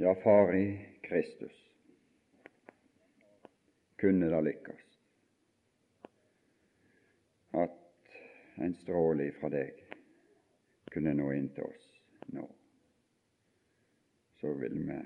ja, 0.00 0.14
Far 0.14 0.56
i 0.56 0.88
Kristus, 1.02 1.70
kunne 3.96 4.30
det 4.30 4.44
lykkes 4.44 4.86
at 7.52 8.14
en 8.64 8.74
stråle 8.80 9.26
fra 9.36 9.50
deg 9.52 9.76
kunne 10.94 11.12
nå 11.20 11.28
inn 11.36 11.50
til 11.52 11.68
oss 11.68 11.92
nå. 12.32 12.46
Så 14.40 14.54
vil 14.62 14.80
vi 14.88 14.98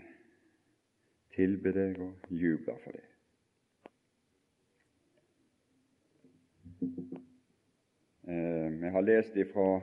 tilbe 1.35 1.75
deg 1.75 1.99
og 1.99 2.31
juble 2.31 2.79
for 2.87 2.95
det. 2.95 3.07
Eh, 8.31 8.69
vi 8.79 8.95
har 8.95 9.11
lest 9.11 9.35
ifra 9.43 9.81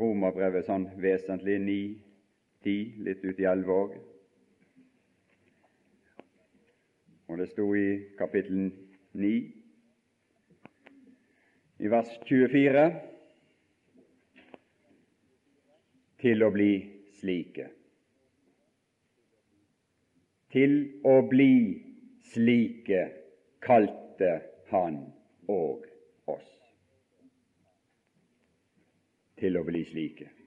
Romerbrevet 0.00 0.64
sånn 0.64 0.88
vesentlig 1.04 1.60
ni-ti, 1.60 2.78
litt 3.04 3.28
ut 3.28 3.44
i 3.44 3.52
Elvåg. 3.52 3.98
Og 7.28 7.38
det 7.38 7.50
sto 7.50 7.66
i 7.76 7.88
kapittel 8.18 8.70
9, 9.12 9.32
i 11.78 11.90
vers 11.92 12.14
24, 12.24 12.84
til 16.18 16.42
å 16.42 16.48
bli 16.54 16.72
slike. 17.20 17.66
Til 20.56 20.74
å 21.04 21.18
bli 21.28 21.52
slike 22.32 23.04
kalte 23.62 24.32
Han 24.72 24.98
og 25.52 25.84
oss. 26.32 26.48
Til 29.38 29.60
å 29.60 29.66
bli 29.68 29.84
slike. 29.84 30.37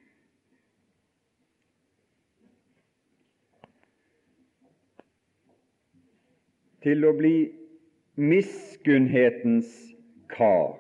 Til 6.82 7.06
å 7.06 7.12
bli 7.14 7.36
miskunnhetens 8.18 9.70
kar, 10.34 10.80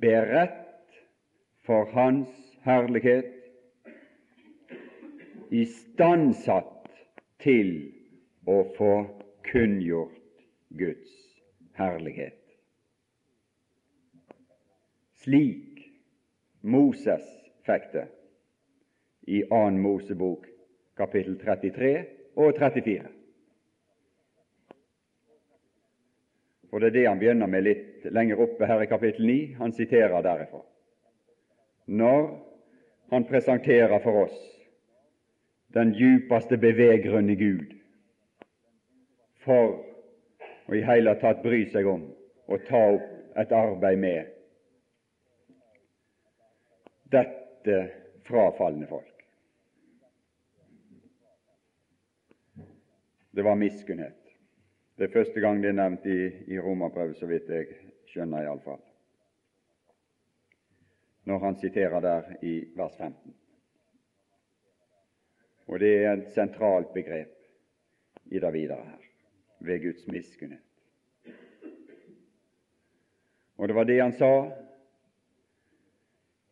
beredt 0.00 0.98
for 1.64 1.88
Hans 1.94 2.28
herlighet, 2.66 3.32
istandsatt 5.54 6.90
til 7.44 7.70
å 8.44 8.60
få 8.76 8.92
kunngjort 9.48 10.44
Guds 10.76 11.12
herlighet. 11.78 12.40
Slik 15.24 15.84
Moses 16.60 17.24
fikk 17.64 17.90
det 17.94 18.06
i 19.24 19.40
2. 19.48 19.60
Mosebok 19.80 20.48
kapittel 21.00 21.38
33 21.40 21.94
og 22.36 22.58
34. 22.60 23.23
For 26.74 26.82
det 26.82 26.88
er 26.88 26.94
det 26.94 27.02
han 27.06 27.18
begynner 27.20 27.46
med 27.46 27.62
litt 27.62 28.06
lenger 28.10 28.40
oppe 28.42 28.66
her 28.66 28.80
i 28.82 28.88
kapittel 28.90 29.28
9. 29.28 29.34
Han 29.60 29.72
siterer 29.72 30.24
derifra. 30.26 30.58
Når 31.86 32.24
han 33.12 33.26
presenterer 33.28 34.00
for 34.02 34.24
oss 34.24 34.40
den 35.76 35.92
djupeste 35.94 36.58
beveggrunn 36.58 37.30
i 37.30 37.36
Gud 37.38 37.76
for 39.44 39.76
å 40.66 40.74
i 40.74 40.82
hele 40.82 41.14
tatt 41.22 41.44
bry 41.46 41.60
seg 41.70 41.86
om 41.92 42.08
å 42.50 42.58
ta 42.66 42.82
opp 42.96 43.38
et 43.38 43.54
arbeid 43.54 44.02
med 44.02 44.34
dette 47.14 47.78
frafalne 48.26 48.90
folk. 48.90 49.24
Det 53.30 53.46
var 53.46 53.62
miskunnhet. 53.62 54.23
Det 54.98 55.04
er 55.04 55.12
første 55.12 55.40
gang 55.40 55.62
det 55.62 55.68
er 55.68 55.78
nevnt 55.78 56.04
i, 56.06 56.18
i 56.54 56.58
Romerbrevet, 56.58 57.16
så 57.18 57.26
vidt 57.26 57.48
jeg 57.50 57.66
skjønner 58.06 58.44
iallfall. 58.44 58.82
Når 61.26 61.38
han 61.42 61.56
siterer 61.58 62.00
der 62.00 62.28
i 62.42 62.52
vers 62.76 62.96
15. 62.96 63.34
Og 65.66 65.80
det 65.80 65.94
er 66.04 66.12
et 66.12 66.30
sentralt 66.34 66.92
begrep 66.94 67.32
i 68.30 68.38
det 68.38 68.52
videre 68.52 68.84
her, 68.84 69.08
ved 69.58 69.82
Guds 69.82 70.06
miskunnhet. 70.06 70.60
Og 73.56 73.68
det 73.68 73.74
var 73.74 73.84
det 73.84 74.02
han 74.02 74.12
sa 74.12 74.30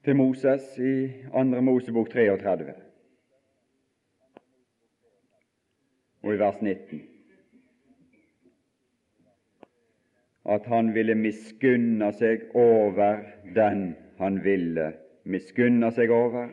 til 0.04 0.16
Moses 0.16 0.78
i 0.78 1.22
2. 1.30 1.44
Mosebok 1.60 2.10
33 2.10 2.74
og 6.22 6.34
i 6.34 6.38
vers 6.38 6.62
19 6.62 7.11
at 10.44 10.66
han 10.66 10.94
ville 10.94 11.14
miskunne 11.14 12.10
seg 12.19 12.48
over 12.58 13.22
den 13.54 13.92
han 14.19 14.41
ville 14.44 14.92
miskunne 15.25 15.91
seg 15.94 16.10
over. 16.10 16.50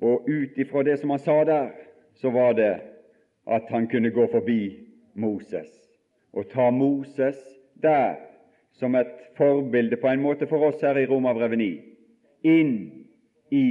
Og 0.00 0.26
ut 0.28 0.58
ifra 0.58 0.82
det 0.86 0.96
som 1.00 1.12
han 1.12 1.22
sa 1.22 1.42
der, 1.44 1.70
så 2.16 2.30
var 2.30 2.54
det 2.56 2.72
at 3.46 3.68
han 3.68 3.86
kunne 3.88 4.10
gå 4.10 4.26
forbi 4.32 4.60
Moses 5.14 5.70
og 6.32 6.48
ta 6.50 6.70
Moses 6.70 7.38
der 7.82 8.14
som 8.72 8.94
et 8.94 9.16
forbilde 9.36 9.96
på 9.96 10.08
en 10.08 10.22
måte 10.22 10.46
for 10.46 10.70
oss 10.70 10.82
her 10.82 10.98
i 10.98 11.06
Romerbrevet 11.06 11.58
9 11.58 11.70
inn 12.48 12.76
i 13.50 13.66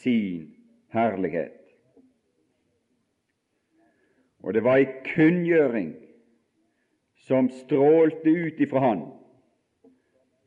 sin 0.00 0.46
herlighet. 0.94 1.59
Og 4.42 4.54
det 4.54 4.64
var 4.64 4.80
ei 4.80 4.88
kunngjøring 5.14 5.92
som 7.26 7.50
strålte 7.52 8.30
ut 8.30 8.60
ifra 8.60 8.82
han 8.82 9.02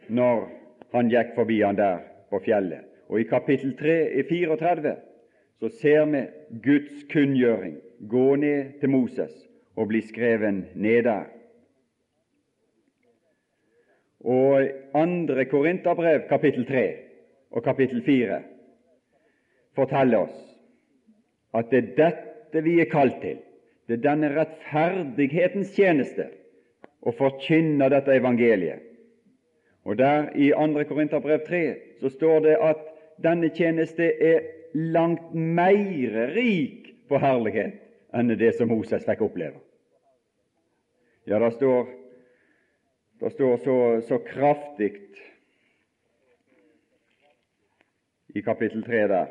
når 0.10 0.48
han 0.94 1.10
gikk 1.10 1.36
forbi 1.38 1.62
han 1.64 1.78
der 1.78 2.02
på 2.30 2.42
fjellet. 2.44 2.84
Og 3.08 3.22
i 3.22 3.28
kapittel 3.30 3.76
3 3.78 3.96
i 4.20 4.24
34 4.28 4.96
så 5.62 5.70
ser 5.80 6.06
vi 6.12 6.24
Guds 6.66 7.06
kunngjøring 7.14 7.78
gå 8.10 8.36
ned 8.36 8.80
til 8.82 8.90
Moses 8.90 9.32
og 9.76 9.88
bli 9.88 10.02
skreven 10.06 10.66
ned 10.76 11.04
der. 11.08 11.30
Og 14.24 14.68
andre 14.96 15.46
Korinterbrev, 15.46 16.28
kapittel 16.30 16.66
3 16.66 16.84
og 17.52 17.64
kapittel 17.64 18.04
4, 18.04 18.42
forteller 19.76 20.26
oss 20.28 20.38
at 21.54 21.72
det 21.72 21.82
er 21.84 21.96
dette 21.98 22.64
vi 22.64 22.80
er 22.82 22.90
kalt 22.92 23.20
til. 23.22 23.42
Det 23.88 23.98
er 23.98 24.04
denne 24.06 24.32
rettferdighetens 24.32 25.74
tjeneste 25.76 26.30
å 27.04 27.12
forkynne 27.16 27.90
dette 27.92 28.16
evangeliet. 28.16 28.84
Og 29.84 29.98
der 30.00 30.30
i 30.40 30.54
2. 30.56 30.86
Korinterbrev 30.88 31.44
3 31.48 31.64
så 32.00 32.12
står 32.14 32.46
det 32.46 32.54
at 32.64 32.86
denne 33.24 33.50
tjeneste 33.52 34.08
er 34.24 34.46
langt 34.74 35.34
mer 35.36 36.32
rik 36.34 36.94
på 37.12 37.20
herlighet 37.20 37.76
enn 38.16 38.32
det 38.40 38.54
som 38.56 38.72
Moses 38.72 39.04
fikk 39.04 39.26
oppleve. 39.28 39.60
Ja, 41.28 41.40
det 41.40 41.52
står 41.58 41.92
det 43.24 43.30
står 43.32 43.58
så, 43.64 43.76
så 44.08 44.18
kraftig 44.20 44.90
i 48.36 48.42
kapittel 48.42 48.84
3 48.84 49.08
der. 49.08 49.30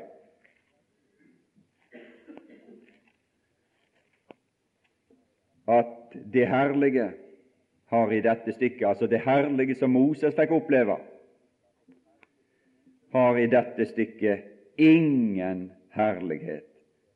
At 5.69 6.15
det 6.33 6.49
herlige 6.49 7.13
har 7.93 8.13
i 8.13 8.21
dette 8.21 8.53
stykket, 8.53 8.87
altså 8.89 9.07
det 9.07 9.21
herlige 9.21 9.77
som 9.79 9.93
Moses 9.95 10.35
fikk 10.35 10.55
oppleve, 10.57 10.97
har 13.13 13.39
i 13.39 13.47
dette 13.47 13.87
stykket 13.91 14.49
ingen 14.81 15.69
herlighet 15.93 16.67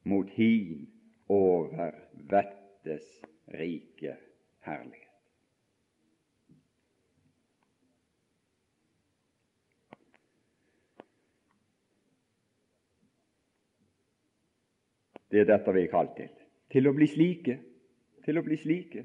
mot 0.04 0.28
hin 0.30 0.86
over 1.28 1.90
vettes 2.30 3.08
rike 3.56 4.14
herlighet. 4.66 5.02
Det 15.30 15.40
er 15.42 15.48
dette 15.48 15.72
vi 15.74 15.82
er 15.82 15.90
kalt 15.90 16.14
til. 16.16 16.28
Til 16.70 16.86
å 16.86 16.94
bli 16.94 17.08
slike. 17.10 17.56
Til 18.26 18.40
å 18.40 18.42
bli 18.42 18.58
slike. 18.58 19.04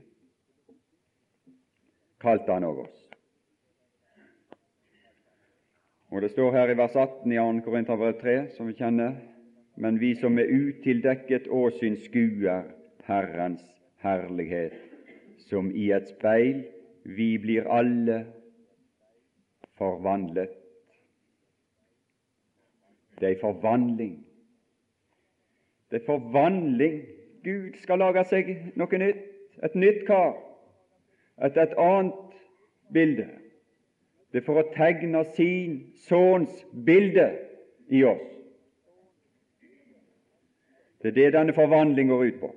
Kalte 2.22 2.54
han 2.54 2.66
over 2.66 2.88
oss. 2.88 3.02
Og 6.12 6.22
Det 6.22 6.32
står 6.34 6.52
her 6.52 6.72
i 6.74 6.78
vers 6.78 6.96
18 6.96 7.32
i 7.32 7.38
2. 7.38 7.62
Korinterbrev 7.66 8.18
3, 8.20 8.38
som 8.58 8.68
vi 8.68 8.76
kjenner, 8.76 9.14
men 9.78 10.00
vi 10.02 10.16
som 10.20 10.34
med 10.36 10.50
utildekket 10.52 11.48
åsyn 11.48 11.96
skuer 12.04 12.66
Herrens 13.08 13.64
herlighet, 14.04 14.76
som 15.48 15.72
i 15.72 15.92
et 15.96 16.10
speil, 16.18 16.66
vi 17.06 17.38
blir 17.42 17.70
alle 17.72 18.26
forvandlet 19.80 20.58
Det 23.22 23.30
er 23.30 23.42
forvandling. 23.42 24.16
Det 25.92 26.02
er 26.02 26.06
forvandling. 26.06 27.02
Gud 27.44 27.78
skal 27.82 28.00
lage 28.02 28.24
seg 28.30 28.50
noe 28.78 29.02
nytt, 29.02 29.22
et 29.66 29.76
nytt 29.76 30.04
kar, 30.08 30.36
et, 31.42 31.58
et 31.58 31.74
annet 31.80 32.36
bilde. 32.94 33.28
Det 34.32 34.42
er 34.42 34.46
for 34.46 34.62
å 34.62 34.70
tegne 34.74 35.24
sin 35.36 35.80
sønns 36.08 36.64
bilde 36.72 37.28
i 37.92 38.04
oss. 38.08 38.28
Det 41.02 41.12
er 41.12 41.18
det 41.18 41.32
denne 41.34 41.54
forvandling 41.58 42.12
går 42.12 42.28
ut 42.30 42.42
på. 42.44 42.52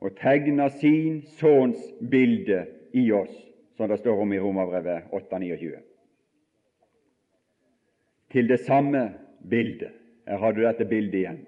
Å 0.00 0.10
tegne 0.16 0.68
sin 0.80 1.22
sønns 1.40 1.80
bilde 2.00 2.66
i 2.96 3.06
oss, 3.12 3.32
som 3.76 3.88
det 3.88 3.98
står 4.00 4.20
om 4.22 4.32
i 4.32 4.40
Romerbrevet 4.40 5.10
8,29. 5.16 5.80
Til 8.30 8.48
det 8.48 8.60
samme 8.62 9.08
bildet. 9.50 9.96
Her 10.28 10.38
har 10.38 10.52
du 10.54 10.62
dette 10.62 10.86
bildet 10.86 11.18
igjen. 11.18 11.40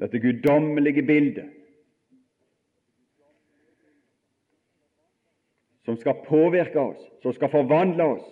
Dette 0.00 0.18
guddommelige 0.18 1.02
bildet 1.02 1.50
som 5.84 5.96
skal 5.96 6.14
påvirke 6.24 6.80
oss, 6.80 7.00
som 7.22 7.32
skal 7.32 7.50
forvandle 7.50 8.04
oss, 8.04 8.26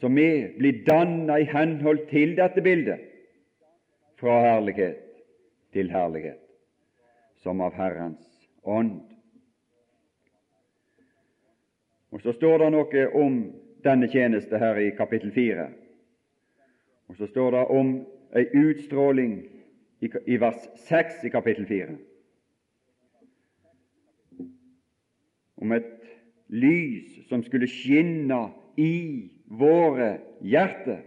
så 0.00 0.08
vi 0.08 0.54
blir 0.58 0.84
danna 0.86 1.38
i 1.38 1.44
henhold 1.44 2.06
til 2.10 2.34
dette 2.38 2.62
bildet, 2.62 3.00
fra 4.16 4.40
herlighet 4.40 5.02
til 5.72 5.90
herlighet, 5.92 6.40
som 7.42 7.60
av 7.60 7.76
Herrens 7.76 8.48
ånd. 8.62 9.00
Og 12.10 12.20
Så 12.22 12.32
står 12.32 12.58
det 12.58 12.72
noe 12.74 13.04
om 13.14 13.36
denne 13.84 14.08
tjeneste 14.10 14.58
her 14.58 14.76
i 14.76 14.90
kapittel 14.96 15.30
4. 15.32 15.68
Og 17.08 17.16
så 17.16 17.26
står 17.26 17.50
det 17.50 17.64
om 17.70 17.92
ei 18.36 18.46
utstråling 18.54 19.38
i, 20.00 20.36
vers 20.36 20.68
6 20.88 21.24
i 21.24 21.30
kapittel 21.32 21.66
4. 21.66 21.96
Om 25.60 25.72
et 25.76 25.92
lys 26.48 27.28
som 27.28 27.44
skulle 27.44 27.68
skinne 27.68 28.40
i 28.80 28.94
våre 29.50 30.16
hjerter, 30.40 31.02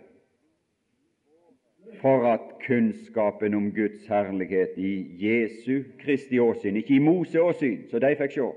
for 2.01 2.25
at 2.27 2.45
kunnskapen 2.65 3.53
om 3.55 3.69
Guds 3.71 4.07
herlighet 4.09 4.77
i 4.77 4.93
Jesu 5.21 5.83
Kristi 6.01 6.39
åsyn, 6.41 6.75
ikke 6.75 6.97
i 6.97 7.03
Mose 7.03 7.41
åsyn, 7.41 7.85
så 7.89 8.01
de 8.01 8.15
fikk 8.19 8.33
se, 8.35 8.47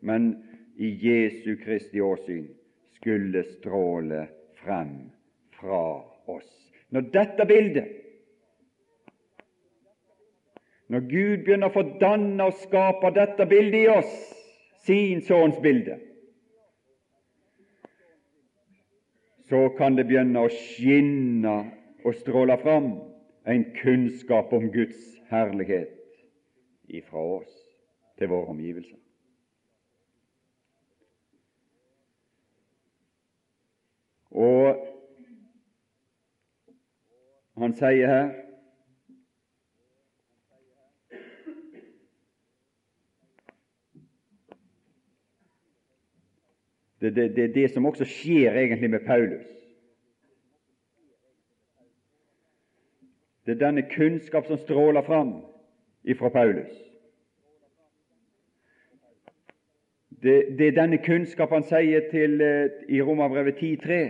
men 0.00 0.32
i 0.76 0.90
Jesu 1.00 1.54
Kristi 1.60 2.02
åsyn, 2.02 2.48
skulle 2.96 3.44
stråle 3.44 4.26
frem 4.62 5.12
fra 5.54 6.02
oss. 6.32 6.50
Når 6.90 7.08
dette 7.14 7.46
bildet 7.46 8.05
Når 10.88 11.00
Gud 11.10 11.44
begynner 11.44 11.70
å 11.70 11.74
fordanne 11.74 12.44
og 12.46 12.58
skape 12.62 13.10
dette 13.16 13.46
bildet 13.50 13.86
i 13.86 13.88
oss, 13.90 14.12
sin 14.86 15.22
sønns 15.26 15.58
bilde, 15.62 15.98
så 19.50 19.66
kan 19.78 19.98
det 19.98 20.06
begynne 20.06 20.42
å 20.42 20.50
skinne 20.50 21.56
og 22.06 22.14
stråle 22.18 22.56
fram 22.62 22.92
en 23.46 23.64
kunnskap 23.78 24.52
om 24.54 24.68
Guds 24.74 25.02
herlighet 25.30 25.94
ifra 26.86 27.22
oss 27.38 27.52
til 28.18 28.30
våre 28.30 28.54
omgivelser. 28.54 28.98
Og 34.36 34.82
han 37.56 37.74
sier 37.78 38.10
her 38.10 38.45
Det 47.00 47.06
er 47.06 47.14
det, 47.14 47.36
det, 47.36 47.54
det, 47.54 47.70
som 47.70 47.86
også 47.86 48.04
skjer 48.04 48.56
egentlig 48.56 48.90
med 48.90 49.00
Paulus. 49.06 49.44
Det 53.46 53.54
er 53.54 53.66
denne 53.66 53.84
kunnskap 53.96 54.46
som 54.46 54.58
stråler 54.58 55.02
fram 55.02 55.36
ifra 56.04 56.28
Paulus. 56.28 56.72
Det, 60.22 60.58
det 60.58 60.66
er 60.66 60.78
denne 60.80 60.98
kunnskap 60.98 61.52
han 61.52 61.66
sier 61.68 62.08
til, 62.10 62.40
eh, 62.40 62.72
i 62.88 63.02
Romerbrevet 63.02 63.60
10,3 63.60 64.00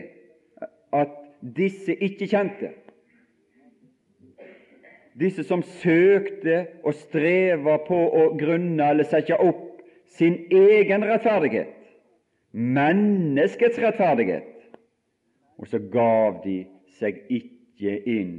at 0.97 1.17
disse 1.57 1.95
ikke 1.95 2.29
kjente, 2.31 2.71
disse 5.21 5.45
som 5.45 5.63
søkte 5.83 6.67
og 6.85 6.95
streva 6.95 7.77
på 7.85 7.99
å 8.21 8.27
grunne 8.39 8.89
eller 8.93 9.09
sette 9.09 9.37
opp 9.37 9.83
sin 10.17 10.39
egen 10.53 11.05
rettferdighet, 11.05 11.76
menneskets 12.57 13.79
rettferdighet, 13.79 14.49
og 15.59 15.69
så 15.69 15.81
gav 15.93 16.41
de 16.45 16.63
seg 16.97 17.19
ikke 17.29 17.99
inn 18.09 18.39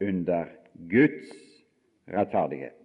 under 0.00 0.48
Guds 0.88 1.32
rettferdighet. 2.08 2.76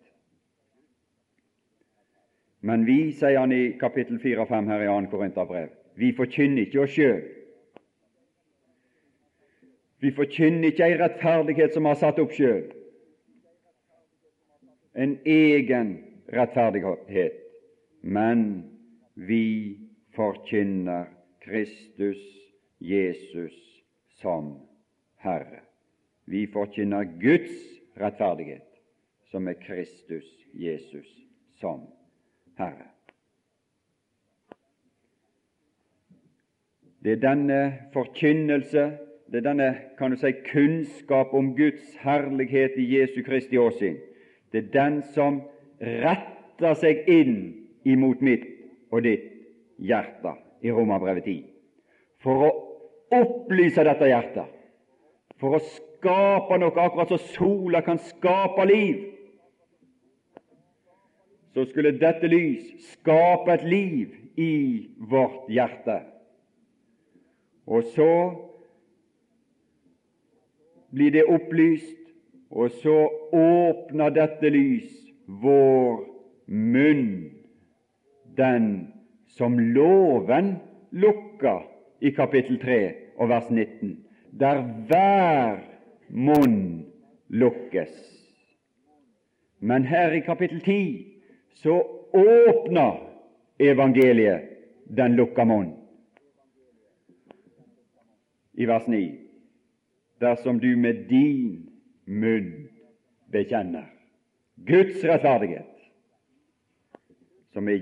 Men 2.63 2.83
vi, 2.87 3.11
sier 3.15 3.39
han 3.39 3.51
i 3.51 3.75
kapittel 3.79 4.19
4 4.23 4.43
og 4.43 4.51
5 4.51 4.67
her 4.71 4.83
i 4.83 4.91
2. 4.91 4.99
Korinterbrev, 5.11 5.71
vi 5.99 6.11
forkynner 6.15 6.65
ikke 6.65 6.83
oss 6.83 6.95
sjøl. 6.95 7.23
Vi 10.03 10.11
forkynner 10.11 10.71
ikke 10.71 10.87
ei 10.87 10.97
rettferdighet 10.99 11.75
som 11.75 11.87
har 11.87 11.99
satt 11.99 12.19
opp 12.19 12.35
sjøl, 12.35 12.65
en 14.99 15.15
egen 15.25 15.95
rettferdighet, 16.35 17.39
men 18.03 18.43
vi 19.15 19.43
forkynner 20.15 21.05
Kristus 21.41 22.17
Jesus 22.79 23.83
som 24.21 24.59
Herre. 25.17 25.59
Vi 26.25 26.47
forkynner 26.47 27.03
Guds 27.03 27.51
rettferdighet, 27.99 28.67
som 29.31 29.47
er 29.47 29.53
Kristus 29.53 30.25
Jesus 30.53 31.07
som 31.59 31.87
Herre. 32.57 32.87
Det 37.03 37.11
er 37.11 37.19
denne 37.19 37.73
forkynnelse, 37.93 38.97
det 39.31 39.41
er 39.41 39.47
denne 39.49 39.69
kan 39.97 40.11
du 40.11 40.17
si, 40.17 40.31
kunnskap 40.51 41.33
om 41.33 41.51
Guds 41.57 41.97
herlighet 41.99 42.77
i 42.77 42.85
Jesu 42.99 43.23
Kristi 43.25 43.57
åsyn. 43.57 43.97
Det 44.51 44.63
er 44.63 44.71
den 44.71 45.01
som 45.15 45.41
retter 45.81 46.77
seg 46.79 47.03
inn 47.11 47.35
imot 47.83 48.21
mitt 48.23 48.45
og 48.93 49.03
ditt 49.03 49.32
hjerte 49.83 50.35
i 50.63 50.71
Romerbrevet 50.71 51.25
10. 51.27 51.43
For 52.23 52.47
å 52.47 52.51
opplyse 53.13 53.83
dette 53.85 54.09
hjertet, 54.09 54.51
for 55.41 55.57
å 55.57 55.63
skape 55.65 56.59
noe, 56.59 56.71
akkurat 56.71 57.11
som 57.11 57.25
sola 57.33 57.83
kan 57.83 57.99
skape 58.11 58.65
liv, 58.69 59.09
så 61.53 61.67
skulle 61.69 61.93
dette 62.01 62.29
lys 62.31 62.71
skape 62.95 63.53
et 63.53 63.65
liv 63.67 64.39
i 64.39 64.53
vårt 64.97 65.51
hjerte. 65.53 65.99
Og 67.69 67.85
så 67.93 68.13
blir 70.93 71.13
det 71.13 71.27
opplyst, 71.29 71.99
og 72.53 72.73
så 72.81 72.95
åpner 73.33 74.13
dette 74.13 74.49
lys 74.53 74.89
vår 75.25 76.03
munn, 76.47 77.29
den 78.37 78.92
som 79.33 79.59
loven 79.59 80.55
lukka 80.89 81.63
i 81.99 82.11
kapittel 82.11 82.59
3 82.61 82.93
og 83.17 83.29
vers 83.29 83.49
19, 83.49 83.97
der 84.39 84.61
hver 84.87 85.57
munn 86.09 86.85
lukkes. 87.29 87.93
Men 89.59 89.85
her 89.89 90.11
i 90.11 90.19
kapittel 90.19 90.61
10 90.61 91.07
så 91.63 91.79
åpner 92.13 92.99
evangeliet 93.59 94.49
den 94.97 95.15
lukka 95.17 95.45
munn. 95.49 95.73
I 98.53 98.67
vers 98.69 98.87
9 98.87 99.03
dersom 100.21 100.59
du 100.59 100.75
med 100.77 101.07
din 101.09 101.69
munn 102.05 102.69
bekjenner 103.31 103.89
Guds 104.67 105.01
rettferdighet 105.03 105.72
som 107.53 107.67
er 107.69 107.79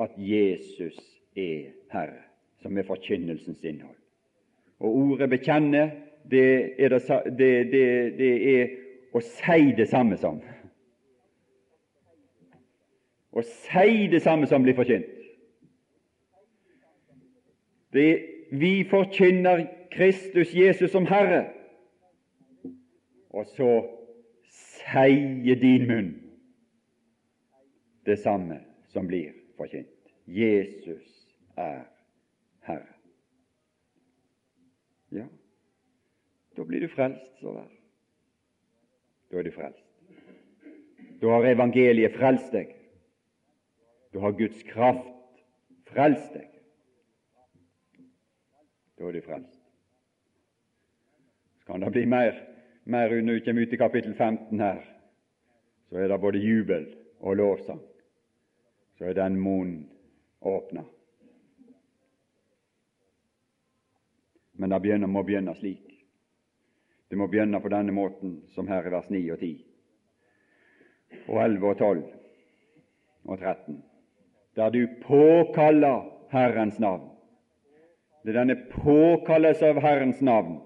at 0.00 0.10
Jesus 0.18 0.96
er 1.36 1.70
Herre, 1.92 2.22
som 2.62 2.78
er 2.78 2.82
forkynnelsens 2.82 3.64
innhold. 3.64 3.96
Og 4.78 4.96
ordet 4.96 5.30
'bekjenne' 5.30 5.90
det 6.30 6.82
er, 6.82 6.88
det, 7.38 7.72
det, 7.72 8.18
det 8.18 8.60
er 8.60 8.68
å 9.14 9.20
si 9.20 9.72
det 9.76 9.88
samme 9.88 10.16
som. 10.16 10.40
Å 13.32 13.42
si 13.42 14.06
det 14.10 14.22
samme 14.22 14.46
som 14.46 14.62
blir 14.62 14.74
forkynt. 14.74 15.12
vi 18.50 18.84
forkynner 18.90 19.66
Kristus 19.90 20.54
Jesus 20.54 20.90
som 20.90 21.06
Herre. 21.06 21.52
og 23.36 23.44
så 23.52 23.70
sier 24.48 25.58
din 25.60 25.82
munn 25.88 26.12
det 28.06 28.16
samme 28.18 28.62
som 28.96 29.06
blir 29.06 29.32
forkynt. 29.56 29.88
Jesus 30.24 31.28
er 31.56 31.82
Herre. 32.64 32.94
Ja, 35.12 35.26
da 36.56 36.64
blir 36.64 36.80
du 36.80 36.88
frelst, 36.88 37.34
så 37.40 37.52
vel. 37.52 37.74
Da 39.30 39.38
er 39.38 39.44
du 39.44 39.52
frelst. 39.52 39.84
Da 41.20 41.28
har 41.34 41.44
evangeliet 41.50 42.16
frelst 42.16 42.54
deg. 42.56 42.72
Da 44.16 44.22
har 44.24 44.32
Guds 44.38 44.62
kraft 44.70 45.42
frelst 45.90 46.32
deg. 46.32 46.48
Da 48.96 49.10
er 49.10 49.18
du 49.18 49.20
frelst. 49.26 49.60
Så 51.60 51.68
kan 51.68 51.84
det 51.84 51.92
bli 51.92 52.06
mer, 52.08 52.40
mer 52.84 53.12
når 53.20 53.42
vi 53.42 53.44
kommer 53.44 53.68
ut 53.68 53.76
i 53.76 53.82
kapittel 53.84 54.14
15 54.14 54.64
her. 54.64 54.80
Så 55.90 56.00
er 56.00 56.08
det 56.08 56.20
både 56.20 56.40
jubel 56.40 56.88
og 57.20 57.36
lovsang. 57.36 57.84
Så 58.98 59.04
er 59.04 59.14
den 59.14 59.40
munnen 59.40 59.88
åpna. 60.40 60.84
Men 64.52 64.72
det 64.72 64.80
begynner, 64.80 65.06
må 65.06 65.22
begynne 65.22 65.54
slik. 65.54 65.84
Det 67.08 67.18
må 67.18 67.28
begynne 67.30 67.60
på 67.60 67.70
denne 67.70 67.92
måten 67.94 68.38
som 68.54 68.68
her 68.68 68.86
i 68.86 68.92
vers 68.92 69.10
9 69.12 69.20
og 69.30 69.38
10, 69.38 69.50
og 71.28 71.42
11 71.42 71.68
og 71.68 71.78
12 71.78 72.00
og 73.26 73.38
13, 73.38 73.82
der 74.56 74.72
du 74.74 74.80
påkaller 75.04 76.08
Herrens 76.32 76.80
navn. 76.82 77.10
Det 78.24 78.32
er 78.34 78.40
denne 78.40 78.56
påkallelse 78.72 79.68
av 79.70 79.78
Herrens 79.84 80.22
navn 80.24 80.56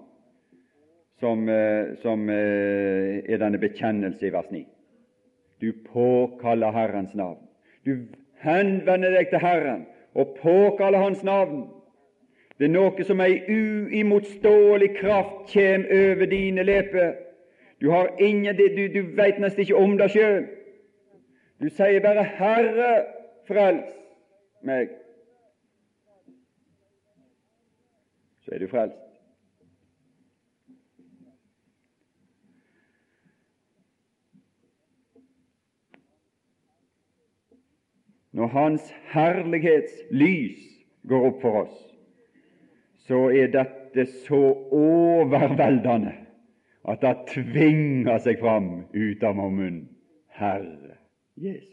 som, 1.21 1.49
eh, 1.49 1.93
som 2.01 2.29
eh, 2.29 3.21
er 3.21 3.37
denne 3.37 3.59
bekjennelse 3.61 4.25
i 4.25 4.33
vers 4.33 4.49
9. 4.49 4.63
Du 5.61 5.69
påkaller 5.85 6.73
Herrens 6.73 7.13
navn. 7.13 7.37
Du 7.85 8.07
henvender 8.41 9.13
deg 9.15 9.29
til 9.29 9.39
Herren 9.43 9.85
og 10.13 10.37
påkaller 10.41 10.99
Hans 10.99 11.23
navn. 11.23 11.67
Det 12.59 12.67
er 12.67 12.73
noe 12.75 13.05
som 13.07 13.21
ei 13.23 13.39
uimotståelig 13.49 14.91
kraft 14.99 15.49
kjem 15.53 15.87
over 15.89 16.29
dine 16.29 16.65
leper. 16.67 17.15
Du 17.81 17.89
har 17.89 18.11
ingen, 18.21 18.57
du, 18.57 18.87
du 18.93 19.15
veit 19.17 19.39
nesten 19.41 19.63
ikke 19.63 19.79
om 19.81 19.95
det 19.97 20.11
sjøl. 20.13 20.45
Du 21.61 21.69
sier 21.69 22.01
bare 22.01 22.23
'Herre, 22.23 23.05
frels 23.47 23.89
meg'. 24.61 24.93
Så 28.45 28.51
er 28.53 28.59
du 28.59 28.67
frelst. 28.67 29.10
Når 38.31 38.47
Hans 38.47 38.93
herlighetslys 39.11 40.59
går 41.07 41.25
opp 41.27 41.41
for 41.41 41.63
oss, 41.65 41.79
så 43.07 43.25
er 43.35 43.51
dette 43.51 44.05
så 44.23 44.39
overveldende 44.71 46.13
at 46.87 47.01
det 47.03 47.15
tvinger 47.33 48.21
seg 48.23 48.39
fram 48.39 48.69
ut 48.93 49.23
av 49.27 49.35
vår 49.37 49.51
munn. 49.57 49.81
Herre 50.31 50.95
Jesus. 51.35 51.67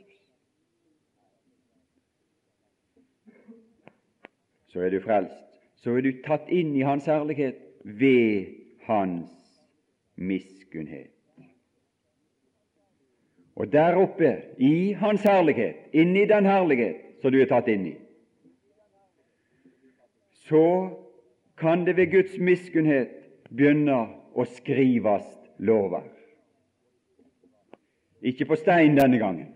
Så 4.68 4.82
er 4.84 4.90
du 4.92 5.00
frelst. 5.00 5.44
Så 5.78 5.94
er 5.96 6.02
du 6.04 6.10
tatt 6.26 6.50
inn 6.52 6.74
i 6.76 6.82
Hans 6.84 7.06
herlighet 7.08 7.62
ved 7.84 8.50
Hans 8.88 9.30
miskunnhet. 10.16 11.17
Og 13.58 13.72
der 13.72 13.96
oppe, 13.98 14.36
i 14.58 14.92
Hans 14.92 15.22
herlighet, 15.26 15.88
inni 15.92 16.24
den 16.30 16.46
herlighet 16.46 17.18
som 17.22 17.34
du 17.34 17.40
er 17.42 17.50
tatt 17.50 17.66
inn 17.72 17.88
i, 17.90 17.96
så 20.46 20.62
kan 21.58 21.82
det 21.86 21.96
ved 21.98 22.12
Guds 22.12 22.36
miskunnhet 22.38 23.10
begynne 23.50 23.98
å 24.38 24.46
skrives 24.46 25.26
lover. 25.58 26.06
Ikke 28.22 28.46
på 28.46 28.58
stein 28.58 28.94
denne 28.98 29.18
gangen, 29.18 29.50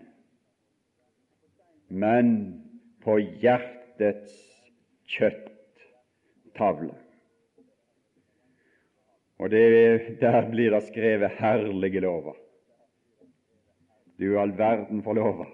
men 1.87 2.35
på 3.03 3.17
hjertets 3.39 4.35
kjøtttavle. 5.15 6.93
Og 9.39 9.51
det, 9.51 10.19
der 10.19 10.43
blir 10.51 10.75
det 10.75 10.85
skrevet 10.91 11.39
herlige 11.39 12.03
lover. 12.03 12.42
Du 14.19 14.39
all 14.39 14.57
verden 14.57 15.03
for 15.03 15.13
lover. 15.13 15.49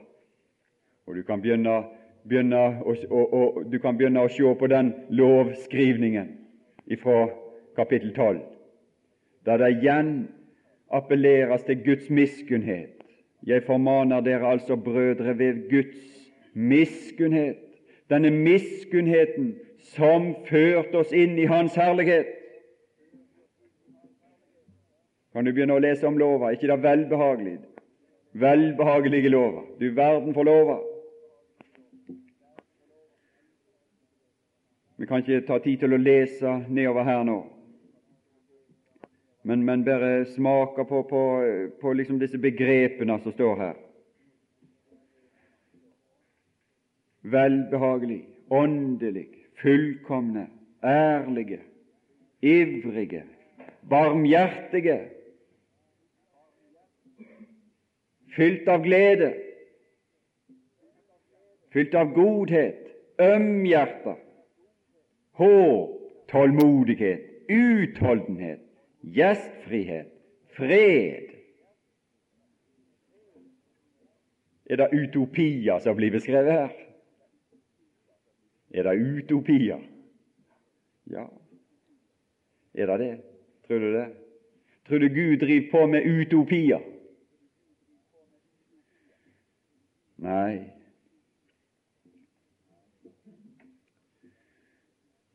Og 1.08 1.16
du 1.16 1.24
kan 1.24 1.42
begynne, 1.42 1.84
begynne 2.30 2.60
å, 2.86 2.94
og, 3.10 3.34
og, 3.34 3.64
du 3.72 3.80
kan 3.82 3.98
begynne 3.98 4.22
å 4.22 4.30
se 4.30 4.52
på 4.60 4.68
den 4.70 4.92
lovskrivningen 5.10 6.36
fra 7.02 7.30
kapittel 7.78 8.12
12, 8.16 8.42
der 9.46 9.62
det 9.62 9.70
igjen 9.78 10.12
appelleres 10.94 11.64
til 11.68 11.82
Guds 11.86 12.10
miskunnhet. 12.10 13.00
Jeg 13.48 13.64
formaner 13.66 14.22
dere 14.22 14.52
altså, 14.52 14.76
brødre, 14.76 15.38
ved 15.38 15.70
Guds 15.70 15.98
miskunnhet, 16.54 17.62
denne 18.10 18.32
miskunnheten 18.34 19.54
som 19.96 20.34
førte 20.50 21.02
oss 21.02 21.14
inn 21.16 21.38
i 21.40 21.48
Hans 21.50 21.78
herlighet. 21.80 22.36
Kan 25.34 25.46
du 25.46 25.54
begynne 25.54 25.78
å 25.78 25.82
lese 25.82 26.08
om 26.10 26.18
lova? 26.18 26.52
ikke 26.52 26.68
det 26.68 26.82
velbehagelig? 26.84 27.58
Velbehagelige 28.34 29.30
lover. 29.30 29.66
Du 29.80 29.94
verden 29.96 30.34
for 30.34 30.44
lover. 30.44 30.80
Vi 35.00 35.06
kan 35.06 35.18
ikke 35.18 35.46
ta 35.48 35.58
tid 35.64 35.78
til 35.80 35.96
å 35.96 35.98
lese 35.98 36.54
nedover 36.68 37.06
her 37.08 37.22
nå, 37.24 37.38
men, 39.48 39.62
men 39.64 39.86
bare 39.88 40.26
smake 40.34 40.84
på, 40.90 41.00
på, 41.08 41.22
på 41.80 41.94
liksom 41.96 42.18
disse 42.20 42.38
begrepene 42.38 43.16
som 43.24 43.32
står 43.32 43.62
her. 43.62 43.78
Velbehagelig, 47.32 48.20
åndelig, 48.52 49.26
fullkomne, 49.62 50.50
ærlige, 50.84 51.62
ivrige, 52.44 53.24
barmhjertige, 53.90 55.00
fylt 58.36 58.68
av 58.68 58.84
glede, 58.84 59.34
fylt 61.74 61.96
av 61.96 62.14
godhet, 62.14 62.86
ømhjerter, 63.22 64.18
håp, 65.40 65.96
tålmodighet, 66.30 67.26
utholdenhet, 67.50 68.62
gjestfrihet, 69.02 70.12
fred. 70.58 71.36
Er 74.70 74.78
det 74.78 74.90
utopier 74.94 75.80
som 75.82 75.98
blir 75.98 76.14
beskrevet 76.14 76.54
her? 76.54 76.74
Er 78.70 78.86
det 78.86 79.00
utopier? 79.02 79.82
Ja, 81.10 81.26
er 82.74 82.86
det 82.86 83.00
det? 83.00 83.16
Tror 83.68 83.80
du 83.80 83.94
det? 83.94 84.08
Tror 84.88 85.00
du 85.00 85.08
Gud 85.10 85.38
driver 85.42 85.72
på 85.72 85.88
med 85.88 86.06
utopier? 86.06 86.99
Nei, 90.20 90.80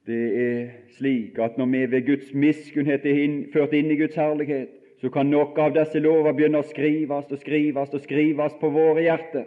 Det 0.07 0.25
er 0.37 0.67
slik 0.99 1.39
at 1.41 1.57
når 1.57 1.67
vi 1.67 1.91
ved 1.91 2.07
Guds 2.07 2.35
miskunnhet 2.35 3.07
er 3.09 3.37
ført 3.53 3.73
inn 3.73 3.89
i 3.89 3.97
Guds 3.97 4.19
herlighet, 4.21 4.69
så 5.01 5.09
kan 5.13 5.31
noe 5.33 5.49
av 5.61 5.73
disse 5.73 6.01
lover 6.01 6.37
begynne 6.37 6.61
å 6.61 6.67
skrives 6.69 7.33
og 7.33 7.41
skrives 7.41 7.95
og 7.97 8.03
skrives 8.05 8.59
på 8.61 8.69
våre 8.73 9.07
hjerter, 9.07 9.47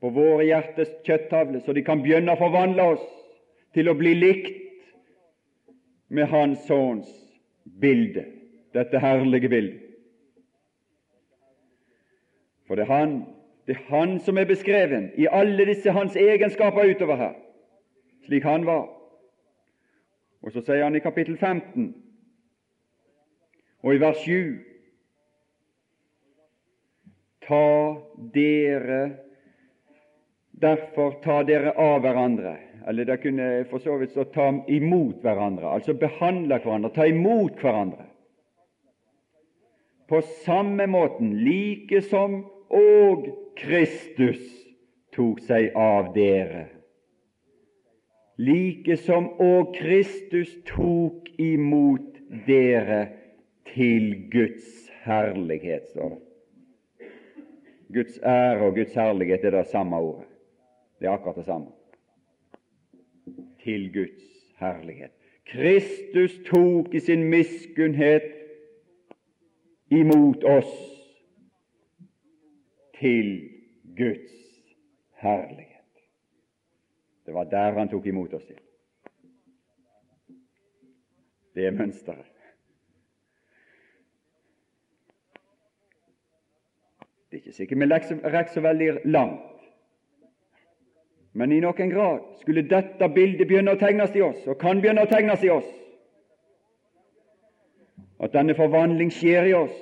på 0.00 0.12
våre 0.12 0.44
hjertes 0.50 0.92
kjøtttavle, 1.08 1.62
så 1.64 1.72
de 1.72 1.84
kan 1.84 2.04
begynne 2.04 2.36
å 2.36 2.40
forvandle 2.40 2.90
oss 2.94 3.06
til 3.72 3.88
å 3.88 3.96
bli 3.96 4.12
likt 4.18 4.60
med 6.12 6.28
Hans 6.28 6.66
Sønns 6.68 7.08
bilde, 7.64 8.26
dette 8.76 9.00
herlige 9.00 9.48
bildet. 9.48 9.86
For 12.68 12.76
det 12.76 12.84
er 12.84 12.92
Han, 12.92 13.20
det 13.66 13.76
er 13.76 13.84
han 13.90 14.18
som 14.24 14.38
er 14.38 14.48
beskreven 14.48 15.10
i 15.18 15.28
alle 15.30 15.66
disse 15.68 15.92
hans 15.94 16.16
egenskaper 16.16 16.90
utover 16.90 17.16
her, 17.16 17.34
slik 18.26 18.44
han 18.44 18.66
var. 18.66 18.88
Og 20.42 20.52
så 20.52 20.62
sier 20.64 20.86
han 20.86 20.96
i 20.96 21.04
kapittel 21.04 21.36
15 21.36 21.90
og 23.82 23.94
i 23.94 24.00
vers 24.00 24.20
7 24.24 24.66
Ta 27.50 27.96
dere 28.34 29.00
Derfor 30.60 31.14
ta 31.24 31.38
dere 31.42 31.72
av 31.80 32.02
hverandre. 32.04 32.52
Eller 32.86 33.04
det 33.08 33.16
kunne 33.22 33.64
for 33.70 33.80
så 33.80 33.96
vidt 34.00 34.12
stå 34.12 34.26
ta 34.34 34.50
imot 34.68 35.22
hverandre, 35.24 35.68
altså 35.72 35.94
behandle 35.96 36.58
hverandre, 36.60 36.90
ta 36.94 37.06
imot 37.08 37.60
hverandre. 37.60 38.06
på 40.10 40.18
samme 40.44 40.86
måten, 40.90 41.36
like 41.44 42.02
som 42.02 42.40
og 42.70 43.26
Kristus 43.58 44.40
tok 45.14 45.40
seg 45.44 45.74
av 45.78 46.12
dere. 46.14 46.68
Like 48.40 48.96
som 48.96 49.28
og 49.42 49.74
Kristus 49.76 50.52
tok 50.68 51.28
imot 51.40 52.20
dere 52.46 53.02
til 53.74 54.14
Guds 54.32 54.88
herlighet, 55.04 55.90
står. 55.92 56.16
Guds 57.92 58.20
ære 58.22 58.62
og 58.64 58.74
Guds 58.78 58.94
herlighet 58.94 59.44
er 59.44 59.58
det 59.58 59.66
samme 59.68 59.96
ordet. 59.96 60.28
Det 61.00 61.08
er 61.08 61.12
akkurat 61.12 61.36
det 61.36 61.44
samme. 61.44 61.66
Til 63.64 63.90
Guds 63.92 64.24
herlighet. 64.60 65.10
Kristus 65.50 66.38
tok 66.46 66.94
i 66.94 67.00
sin 67.00 67.24
miskunnhet 67.32 68.22
imot 69.90 70.44
oss 70.44 70.89
til 73.00 73.50
Guds 73.96 74.32
herlighet. 75.20 76.04
Det 77.26 77.34
var 77.34 77.44
der 77.44 77.78
han 77.78 77.88
tok 77.88 78.06
imot 78.06 78.34
oss 78.34 78.44
til. 78.44 78.58
Det 81.54 81.66
er 81.66 81.70
mønsteret. 81.70 82.26
Det 87.30 87.36
er 87.36 87.42
ikke 87.42 87.52
sikkert 87.52 87.78
vi 87.78 87.84
rekker 87.86 88.52
så 88.52 88.60
veldig 88.60 88.88
langt, 89.04 89.50
men 91.32 91.52
i 91.52 91.60
noen 91.62 91.92
grad 91.92 92.24
skulle 92.40 92.64
dette 92.66 93.08
bildet 93.14 93.46
begynne 93.46 93.76
å 93.76 93.78
tegnes 93.78 94.16
i 94.18 94.24
oss, 94.26 94.40
og 94.50 94.58
kan 94.58 94.80
begynne 94.82 95.04
å 95.06 95.10
tegnes 95.10 95.44
i 95.46 95.52
oss, 95.54 95.68
at 98.18 98.34
denne 98.34 98.56
forvandling 98.58 99.12
skjer 99.14 99.46
i 99.46 99.54
oss. 99.54 99.76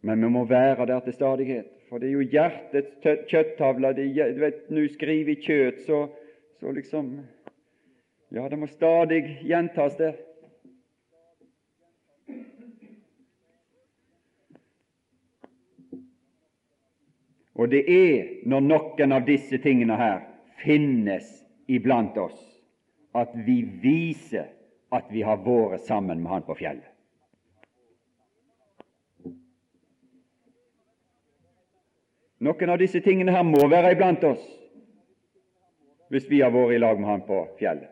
Men 0.00 0.22
vi 0.22 0.28
må 0.28 0.44
være 0.44 0.86
der 0.86 1.00
til 1.00 1.12
stadighet, 1.12 1.66
for 1.88 1.98
det 1.98 2.08
er 2.08 2.12
jo 2.12 2.20
hjertets 2.20 3.26
kjøttavle. 3.30 3.92
Du 3.96 4.40
vet, 4.40 4.70
Nå 4.70 4.86
skriver 4.92 5.32
i 5.34 5.40
kjøtt, 5.42 5.82
så, 5.86 6.06
så 6.60 6.72
liksom 6.72 7.18
Ja, 8.30 8.44
det 8.48 8.58
må 8.60 8.66
stadig 8.68 9.22
gjentas, 9.40 9.96
det. 9.96 10.12
Og 17.58 17.70
det 17.72 17.80
er 17.90 18.28
når 18.46 18.60
noen 18.60 19.16
av 19.16 19.24
disse 19.26 19.58
tingene 19.58 19.96
her 19.98 20.20
finnes 20.60 21.26
iblant 21.66 22.16
oss, 22.20 22.38
at 23.18 23.32
vi 23.48 23.62
viser 23.82 24.46
at 24.94 25.08
vi 25.10 25.24
har 25.26 25.40
vært 25.42 25.82
sammen 25.88 26.22
med 26.22 26.30
Han 26.30 26.46
på 26.46 26.54
fjellet. 26.60 26.97
Noen 32.38 32.70
av 32.70 32.78
disse 32.78 33.00
tingene 33.02 33.34
her 33.34 33.46
må 33.46 33.64
være 33.70 33.96
iblant 33.96 34.24
oss 34.28 34.44
hvis 36.08 36.28
vi 36.30 36.38
har 36.40 36.52
vært 36.54 36.76
i 36.76 36.80
lag 36.80 37.00
med 37.00 37.08
Han 37.10 37.24
på 37.26 37.38
fjellet. 37.58 37.90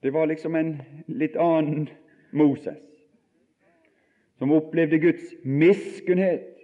Det 0.00 0.12
var 0.14 0.30
liksom 0.30 0.54
en 0.56 0.70
litt 1.10 1.36
annen 1.36 1.88
Moses 2.30 2.78
som 4.38 4.54
opplevde 4.54 5.00
Guds 5.02 5.34
miskunnhet. 5.42 6.54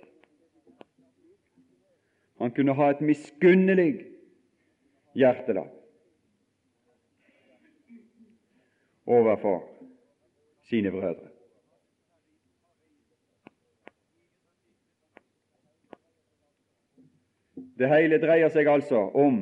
Han 2.39 2.55
kunne 2.55 2.77
ha 2.79 2.93
et 2.95 3.03
miskunnelig 3.03 4.07
hjertelag 5.19 5.69
overfor 9.05 9.65
sine 10.71 10.95
brødre. 10.95 11.34
Det 17.79 17.91
hele 17.91 18.21
dreier 18.23 18.53
seg 18.55 18.69
altså 18.71 19.01
om 19.19 19.39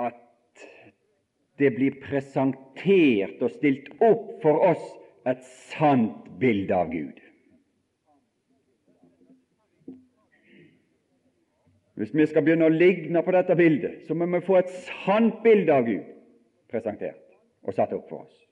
at 0.00 0.64
det 1.58 1.72
blir 1.76 1.98
presentert 2.00 3.42
og 3.42 3.52
stilt 3.56 3.90
opp 4.04 4.38
for 4.44 4.62
oss 4.70 4.84
et 5.28 5.42
sant 5.74 6.28
bilde 6.40 6.74
av 6.74 6.92
Gud. 6.92 7.18
Hvis 11.98 12.14
vi 12.14 12.28
skal 12.30 12.44
begynne 12.46 12.68
å 12.68 12.72
ligne 12.72 13.20
på 13.26 13.34
dette 13.34 13.56
bildet, 13.58 14.04
så 14.06 14.14
må 14.14 14.28
vi 14.30 14.40
få 14.46 14.60
et 14.60 14.70
sant 15.02 15.40
bilde 15.42 15.74
av 15.74 15.88
Gud 15.88 16.06
presentert 16.70 17.24
og 17.66 17.74
satt 17.74 17.92
opp 17.96 18.06
for 18.08 18.22
oss. 18.22 18.44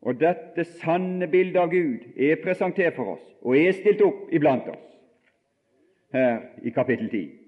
Og 0.00 0.16
dette 0.20 0.64
sanne 0.80 1.28
bildet 1.28 1.60
av 1.60 1.72
Gud 1.72 2.06
er 2.16 2.40
presentert 2.42 2.96
for 2.96 3.16
oss 3.16 3.26
og 3.42 3.56
er 3.56 3.74
stilt 3.76 4.00
opp 4.04 4.30
iblant 4.32 4.68
oss 4.72 4.86
her 6.14 6.40
i 6.64 6.72
kapittel 6.74 7.10
10. 7.10 7.40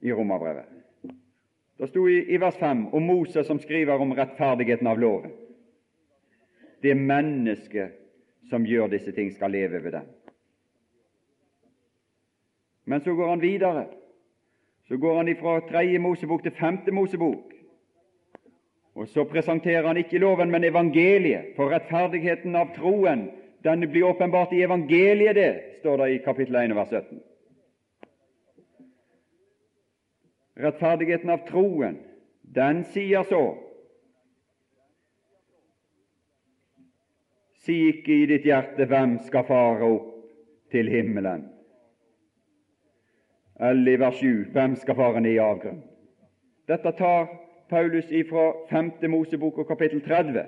i 0.00 0.12
Romerbrevet. 0.12 0.64
Det 1.76 1.88
sto 1.88 2.08
i, 2.08 2.36
vers 2.36 2.56
5 2.56 2.86
om 2.92 3.02
Moses 3.02 3.46
som 3.46 3.58
skriver 3.60 4.00
om 4.00 4.12
rettferdigheten 4.16 4.86
av 4.86 5.00
loven. 5.00 5.32
Det 6.80 6.94
mennesket 6.96 7.96
som 8.48 8.64
gjør 8.66 8.88
disse 8.92 9.12
ting, 9.12 9.30
skal 9.32 9.52
leve 9.52 9.82
ved 9.84 9.92
dem. 9.92 10.06
Men 12.84 13.00
så 13.00 13.14
går 13.14 13.28
han 13.28 13.40
videre. 13.40 13.86
Så 14.88 14.96
går 14.96 15.16
han 15.16 15.28
ifra 15.28 15.60
tredje 15.68 15.98
Mosebok 15.98 16.42
til 16.42 16.56
femte 16.56 16.92
Mosebok. 16.92 17.49
Og 19.00 19.08
så 19.08 19.24
presenterer 19.24 19.86
han 19.86 19.96
ikke 19.96 20.20
loven, 20.20 20.50
men 20.52 20.66
evangeliet, 20.68 21.54
for 21.56 21.72
rettferdigheten 21.72 22.56
av 22.56 22.74
troen. 22.76 23.30
Den 23.64 23.86
blir 23.88 24.10
åpenbart 24.12 24.52
i 24.52 24.62
evangeliet, 24.66 25.34
det, 25.36 25.50
står 25.80 26.02
det 26.02 26.08
i 26.12 26.22
kapittel 26.24 26.60
1 26.60 26.76
vers 26.76 26.92
17. 26.92 27.20
rettferdigheten 30.60 31.30
av 31.30 31.44
troen, 31.48 31.98
den 32.42 32.84
sier 32.92 33.26
så 33.28 33.42
Si 37.60 37.74
ikke 37.90 38.14
i 38.22 38.28
ditt 38.30 38.46
hjerte 38.48 38.86
hvem 38.88 39.18
skal 39.26 39.44
fare 39.44 39.84
opp 39.84 40.06
til 40.72 40.88
himmelen. 40.88 41.42
Eller 43.60 43.92
i 43.92 44.00
vers 44.00 44.16
7 44.16 44.46
hvem 44.54 44.78
skal 44.80 44.96
fare 44.96 45.20
ned 45.20 45.36
i 45.36 45.42
avgrunnen. 45.44 45.82
Dette 46.70 46.94
tar 46.96 47.28
Paulus 47.70 48.10
ifra 48.10 48.52
5. 48.70 48.92
Mosebok 49.10 49.58
og 49.58 49.68
kapittel 49.68 50.02
30. 50.02 50.46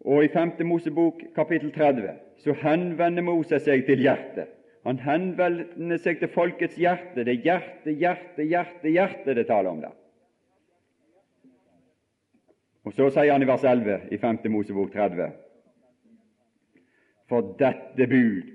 Og 0.00 0.24
i 0.24 0.28
5. 0.32 0.52
Mosebok 0.64 1.20
kapittel 1.34 1.72
30 1.72 2.14
så 2.40 2.54
henvender 2.62 3.22
Moses 3.22 3.64
seg 3.66 3.84
til 3.86 4.00
hjertet. 4.00 4.52
Han 4.86 5.00
henvender 5.02 5.98
seg 5.98 6.20
til 6.20 6.30
folkets 6.30 6.76
hjerte. 6.78 7.24
Det 7.26 7.32
er 7.34 7.42
hjerte, 7.42 7.90
hjerte, 7.90 8.44
hjerte, 8.46 8.90
hjerte 8.94 9.34
det 9.34 9.48
taler 9.48 9.72
om 9.72 9.80
der. 9.82 9.94
Og 12.86 12.94
så 12.94 13.10
sier 13.10 13.32
han 13.34 13.42
i 13.42 13.48
vers 13.50 13.64
11 13.66 14.12
i 14.14 14.18
5. 14.22 14.44
Mosebok 14.54 14.92
30.: 14.94 15.32
For 17.26 17.56
dette 17.58 18.06
bud 18.06 18.52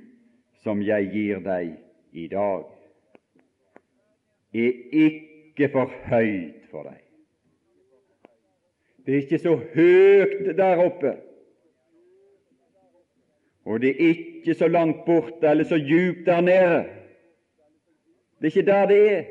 som 0.63 0.80
jeg 0.82 1.12
gir 1.12 1.43
deg 1.43 1.75
i 2.15 2.30
dag, 2.32 2.63
er 4.53 4.71
ikke 4.91 5.69
for 5.71 5.91
høyt 6.09 6.67
for 6.71 6.87
deg. 6.87 7.01
Det 9.05 9.13
er 9.13 9.21
ikke 9.23 9.41
så 9.41 9.55
høyt 9.73 10.57
der 10.57 10.85
oppe 10.85 11.15
og 13.65 13.81
det 13.81 13.89
er 13.89 14.09
ikke 14.09 14.53
så 14.53 14.67
langt 14.67 15.05
borte 15.05 15.47
eller 15.47 15.63
så 15.63 15.77
djupt 15.77 16.25
der 16.25 16.41
nede. 16.41 16.85
Det 18.41 18.47
er 18.47 18.57
ikke 18.57 18.71
der 18.71 18.85
det 18.85 19.11
er. 19.11 19.23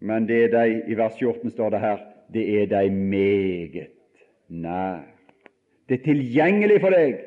Men 0.00 0.28
det 0.28 0.44
er 0.44 0.48
deg, 0.50 0.82
i 0.88 0.96
vers 0.98 1.18
14 1.18 1.50
står 1.50 1.70
det 1.70 1.80
her, 1.80 1.98
det 2.32 2.62
er 2.62 2.66
deg 2.66 2.92
meget 2.92 3.90
nær. 4.48 5.04
Det 5.88 6.00
er 6.00 6.04
tilgjengelig 6.04 6.80
for 6.80 6.90
deg. 6.90 7.20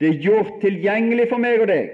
Det 0.00 0.08
er 0.08 0.22
gjort 0.22 0.54
tilgjengelig 0.60 1.28
for 1.28 1.42
meg 1.42 1.60
og 1.60 1.68
deg. 1.68 1.90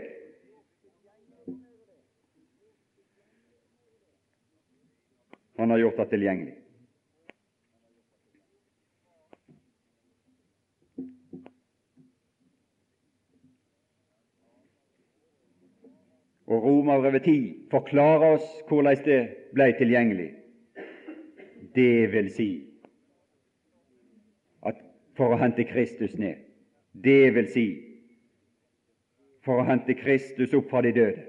Han 5.63 5.71
har 5.71 5.79
gjort 5.79 5.97
det 5.97 6.09
tilgjengelig. 6.11 6.57
og 16.47 16.63
Romerbrevet 16.63 17.23
10 17.23 17.55
forklarer 17.71 18.35
oss 18.35 18.49
hvordan 18.69 19.05
det 19.05 19.21
ble 19.55 19.69
tilgjengelig. 19.79 20.29
Det 21.75 22.13
vil 22.13 22.29
si 22.35 22.49
at 24.67 24.83
for 25.17 25.33
å 25.33 25.41
hente 25.41 25.65
Kristus 25.71 26.19
ned. 26.19 26.43
Det 26.93 27.33
vil 27.39 27.49
si 27.55 27.67
for 29.47 29.63
å 29.63 29.67
hente 29.71 29.95
Kristus 29.95 30.53
opp 30.59 30.69
fra 30.75 30.83
de 30.83 30.93
døde. 30.99 31.25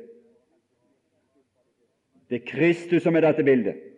Det 2.29 2.41
er 2.41 2.47
Kristus 2.49 3.05
som 3.05 3.15
er 3.15 3.29
dette 3.29 3.45
bildet. 3.45 3.92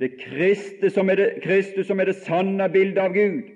Det 0.00 0.12
er 0.12 0.16
Kristus 0.20 0.92
som 0.92 1.10
er 1.10 1.14
det, 1.14 1.28
Kristus 1.42 1.86
som 1.86 2.00
er 2.00 2.04
det 2.04 2.18
sanne 2.20 2.68
bildet 2.68 2.98
av 3.00 3.14
Gud. 3.14 3.48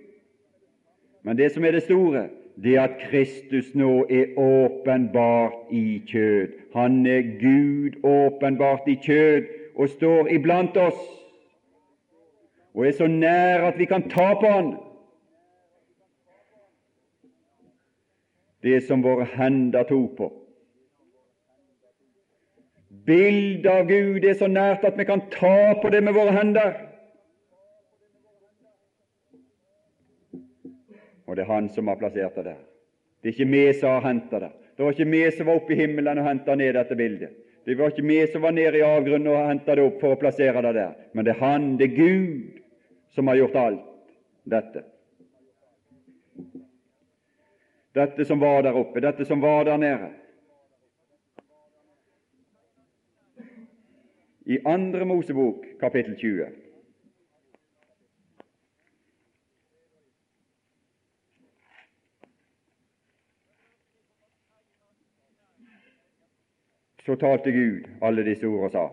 Men 1.23 1.37
det 1.37 1.53
som 1.53 1.65
er 1.65 1.77
det 1.77 1.83
store, 1.83 2.29
det 2.63 2.77
er 2.77 2.89
at 2.89 3.01
Kristus 3.11 3.75
nå 3.75 4.07
er 4.11 4.33
åpenbart 4.41 5.73
i 5.73 6.01
kjød. 6.09 6.49
Han 6.75 7.07
er 7.07 7.29
Gud 7.41 8.01
åpenbart 8.05 8.89
i 8.89 8.97
kjød 9.05 9.49
og 9.77 9.89
står 9.89 10.29
iblant 10.33 10.77
oss 10.77 11.01
og 12.75 12.87
er 12.87 12.93
så 12.93 13.07
nær 13.07 13.67
at 13.67 13.79
vi 13.79 13.85
kan 13.85 14.09
ta 14.09 14.35
på 14.41 14.47
Han. 14.47 14.75
Det 18.63 18.83
som 18.87 19.03
våre 19.03 19.25
hender 19.25 19.83
tok 19.89 20.17
på. 20.17 20.29
Bildet 23.07 23.73
av 23.73 23.87
Gud 23.89 24.25
er 24.25 24.37
så 24.37 24.49
nært 24.51 24.85
at 24.85 24.99
vi 24.99 25.07
kan 25.09 25.23
ta 25.33 25.75
på 25.81 25.91
det 25.93 26.03
med 26.05 26.17
våre 26.17 26.35
hender. 26.37 26.73
Og 31.27 31.37
det 31.37 31.45
er 31.45 31.53
Han 31.53 31.69
som 31.71 31.89
har 31.89 31.97
plassert 32.01 32.35
det 32.35 32.45
der. 32.45 32.59
Det 33.23 33.31
er 33.31 33.37
ikke 33.37 33.53
vi 33.53 33.65
som 33.79 33.95
har 33.95 34.09
henta 34.09 34.41
det. 34.41 34.51
Det 34.77 34.85
var 34.85 34.97
ikke 34.97 35.11
vi 35.11 35.23
som 35.37 35.47
var 35.47 35.61
oppe 35.61 35.75
i 35.75 35.79
himmelen 35.79 36.19
og 36.19 36.27
henta 36.27 36.55
ned 36.57 36.75
dette 36.75 36.97
bildet. 36.97 37.37
Det 37.67 37.77
var 37.79 37.93
ikke 37.93 38.07
vi 38.09 38.21
som 38.33 38.43
var 38.43 38.55
nede 38.57 38.81
i 38.81 38.87
avgrunnen 38.87 39.29
og 39.29 39.49
henta 39.49 39.77
det 39.77 39.85
opp 39.85 40.01
for 40.01 40.17
å 40.17 40.21
plassere 40.21 40.63
det 40.65 40.73
der. 40.75 40.95
Men 41.13 41.27
det 41.27 41.35
er 41.35 41.43
Han, 41.45 41.77
det 41.79 41.91
er 41.91 41.97
Gud, 41.97 42.63
som 43.15 43.29
har 43.29 43.37
gjort 43.37 43.59
alt 43.61 43.85
dette. 44.49 44.83
Dette 47.95 48.25
som 48.25 48.41
var 48.41 48.63
der 48.63 48.79
oppe, 48.79 49.03
dette 49.03 49.27
som 49.29 49.43
var 49.43 49.65
der 49.69 49.77
nede. 49.77 50.11
I 54.51 54.59
Andre 54.65 55.05
Mosebok, 55.05 55.65
kapittel 55.81 56.17
20, 56.17 56.47
så 67.05 67.17
talte 67.17 67.53
Gud 67.53 67.87
alle 68.03 68.27
disse 68.27 68.51
ord 68.51 68.67
og 68.67 68.75
sa. 68.75 68.85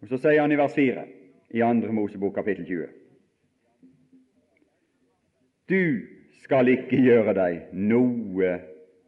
Og 0.00 0.08
Så 0.08 0.16
sier 0.16 0.40
han 0.40 0.56
i 0.56 0.60
vers 0.64 0.72
4 0.80 1.06
i 1.52 1.60
Andre 1.68 1.92
Mosebok 1.92 2.34
kapittel 2.40 2.64
20. 2.64 2.88
Du 5.68 5.84
skal 6.48 6.72
ikke 6.80 6.96
gjøre 6.96 7.36
deg 7.36 7.76
noe 7.76 8.56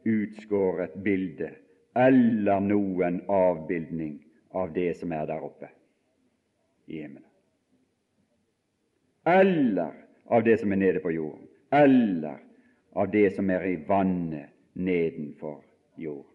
utskåret 0.04 0.92
bilde 1.00 1.54
eller 1.94 2.60
noen 2.60 3.20
avbildning 3.28 4.18
av 4.50 4.72
det 4.74 4.94
som 4.98 5.12
er 5.12 5.26
der 5.30 5.44
oppe 5.46 5.70
i 6.86 7.00
himmelen. 7.02 7.30
Eller 9.24 9.92
av 10.26 10.44
det 10.44 10.58
som 10.60 10.72
er 10.72 10.76
nede 10.76 11.00
på 11.00 11.14
jorden, 11.14 11.48
eller 11.72 12.38
av 12.92 13.10
det 13.10 13.30
som 13.36 13.50
er 13.50 13.64
i 13.66 13.76
vannet 13.88 14.52
nedenfor 14.74 15.62
jorden. 15.96 16.30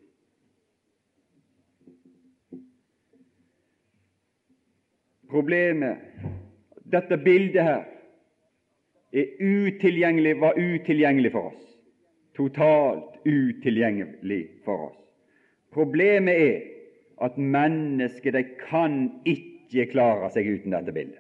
Problemet, 5.30 5.98
dette 6.90 7.18
bildet 7.22 7.64
her, 7.64 7.84
er 9.14 9.26
utilgjengelig, 9.42 10.36
var 10.42 10.58
utilgjengelig 10.58 11.32
for 11.32 11.52
oss. 11.52 11.68
Totalt 12.38 13.20
utilgjengelig 13.26 14.42
for 14.66 14.90
oss. 14.90 14.99
Problemet 15.74 16.42
er 16.42 16.60
at 17.22 17.38
mennesket 17.38 18.34
de 18.34 18.44
kan 18.70 19.02
ikke 19.28 19.90
klare 19.92 20.30
seg 20.34 20.48
uten 20.48 20.74
dette 20.74 20.94
bildet. 20.96 21.20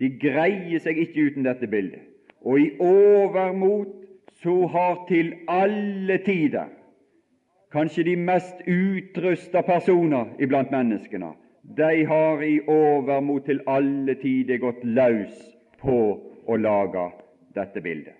De 0.00 0.10
greier 0.20 0.82
seg 0.84 0.98
ikke 1.00 1.30
uten 1.30 1.46
dette 1.46 1.68
bildet. 1.72 2.02
Og 2.44 2.60
i 2.60 2.66
overmot 2.78 3.94
så 4.42 4.66
har 4.70 5.06
til 5.08 5.32
alle 5.48 6.18
tider 6.24 6.68
kanskje 7.72 8.04
de 8.06 8.14
mest 8.16 8.60
utrusta 8.70 9.60
personer 9.66 10.30
iblant 10.40 10.70
menneskene, 10.72 11.32
de 11.76 12.04
har 12.06 12.44
i 12.46 12.60
overmot 12.70 13.44
til 13.48 13.60
alle 13.66 14.14
tider 14.20 14.60
gått 14.62 14.84
løs 14.84 15.34
på 15.82 15.98
å 16.46 16.56
lage 16.60 17.08
dette 17.56 17.82
bildet. 17.82 18.14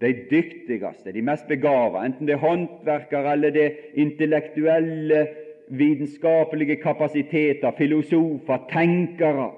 De 0.00 0.12
dyktigste, 0.30 1.12
de 1.12 1.22
mest 1.22 1.48
begava, 1.48 2.04
enten 2.06 2.28
det 2.28 2.38
er 2.38 2.44
håndverkere 2.44 3.32
eller 3.32 3.52
det 3.52 3.66
intellektuelle, 4.00 5.26
vitenskapelige 5.70 6.80
kapasiteter, 6.82 7.70
filosofer, 7.78 8.64
tenkere, 8.70 9.50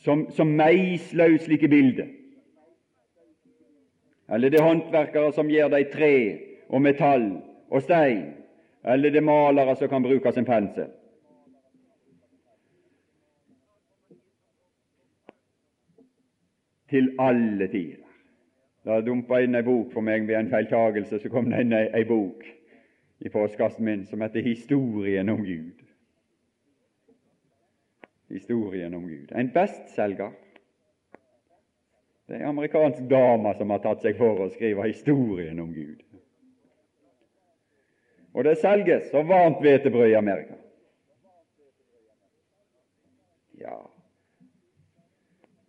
som, 0.00 0.24
som 0.32 0.56
meisler 0.56 1.36
ut 1.36 1.44
slike 1.44 1.68
bilder 1.68 2.08
eller 4.30 4.50
det 4.50 4.60
er 4.60 4.66
håndverkere 4.66 5.32
som 5.34 5.50
gir 5.50 5.70
deg 5.72 5.90
tre 5.90 6.14
og 6.70 6.82
metall 6.84 7.26
og 7.70 7.82
stein, 7.82 8.28
eller 8.86 9.10
det 9.10 9.18
er 9.18 9.26
malere 9.26 9.74
som 9.78 9.90
kan 9.90 10.04
bruke 10.04 10.32
sin 10.34 10.46
pensel. 10.46 10.90
Til 16.90 17.10
alle 17.22 17.66
tider. 17.70 18.09
Da 18.84 19.00
dumpa 19.04 19.42
inn 19.44 19.54
ei 19.54 19.62
bok 19.62 19.92
for 19.92 20.04
meg 20.04 20.24
ved 20.28 20.38
en 20.38 20.50
feiltagelse, 20.50 21.18
så 21.20 21.28
kom 21.28 21.50
det 21.50 21.60
inn 21.64 21.76
ei, 21.76 21.86
ei 22.00 22.04
bok 22.08 22.46
i 23.20 23.28
postkassen 23.28 23.84
min 23.84 24.06
som 24.08 24.22
heter 24.24 24.40
Historien 24.44 25.28
om 25.28 25.42
Gud. 25.44 25.82
Historien 28.30 28.94
om 28.94 29.04
Gud. 29.08 29.32
En 29.36 29.50
bestselger. 29.52 30.32
Det 32.28 32.38
er 32.38 32.44
ei 32.44 32.48
amerikansk 32.48 33.04
dame 33.10 33.52
som 33.58 33.74
har 33.74 33.82
tatt 33.84 34.06
seg 34.06 34.16
for 34.16 34.46
å 34.46 34.48
skrive 34.54 34.88
historien 34.88 35.60
om 35.60 35.74
Gud. 35.74 36.00
Og 38.32 38.46
det 38.46 38.60
selges 38.62 39.10
som 39.10 39.28
varmt 39.28 39.60
hvetebrød 39.60 40.12
i 40.12 40.18
Amerika. 40.18 40.54
Ja, 43.60 43.76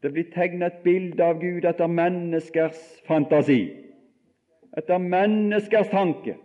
det 0.02 0.12
blir 0.14 0.32
tegnet 0.34 0.74
et 0.74 0.84
bilde 0.84 1.24
av 1.24 1.40
Gud 1.42 1.66
etter 1.66 1.90
menneskers 1.90 2.80
fantasi, 3.06 3.62
etter 4.78 4.98
menneskers 4.98 5.92
tanke, 5.92 6.38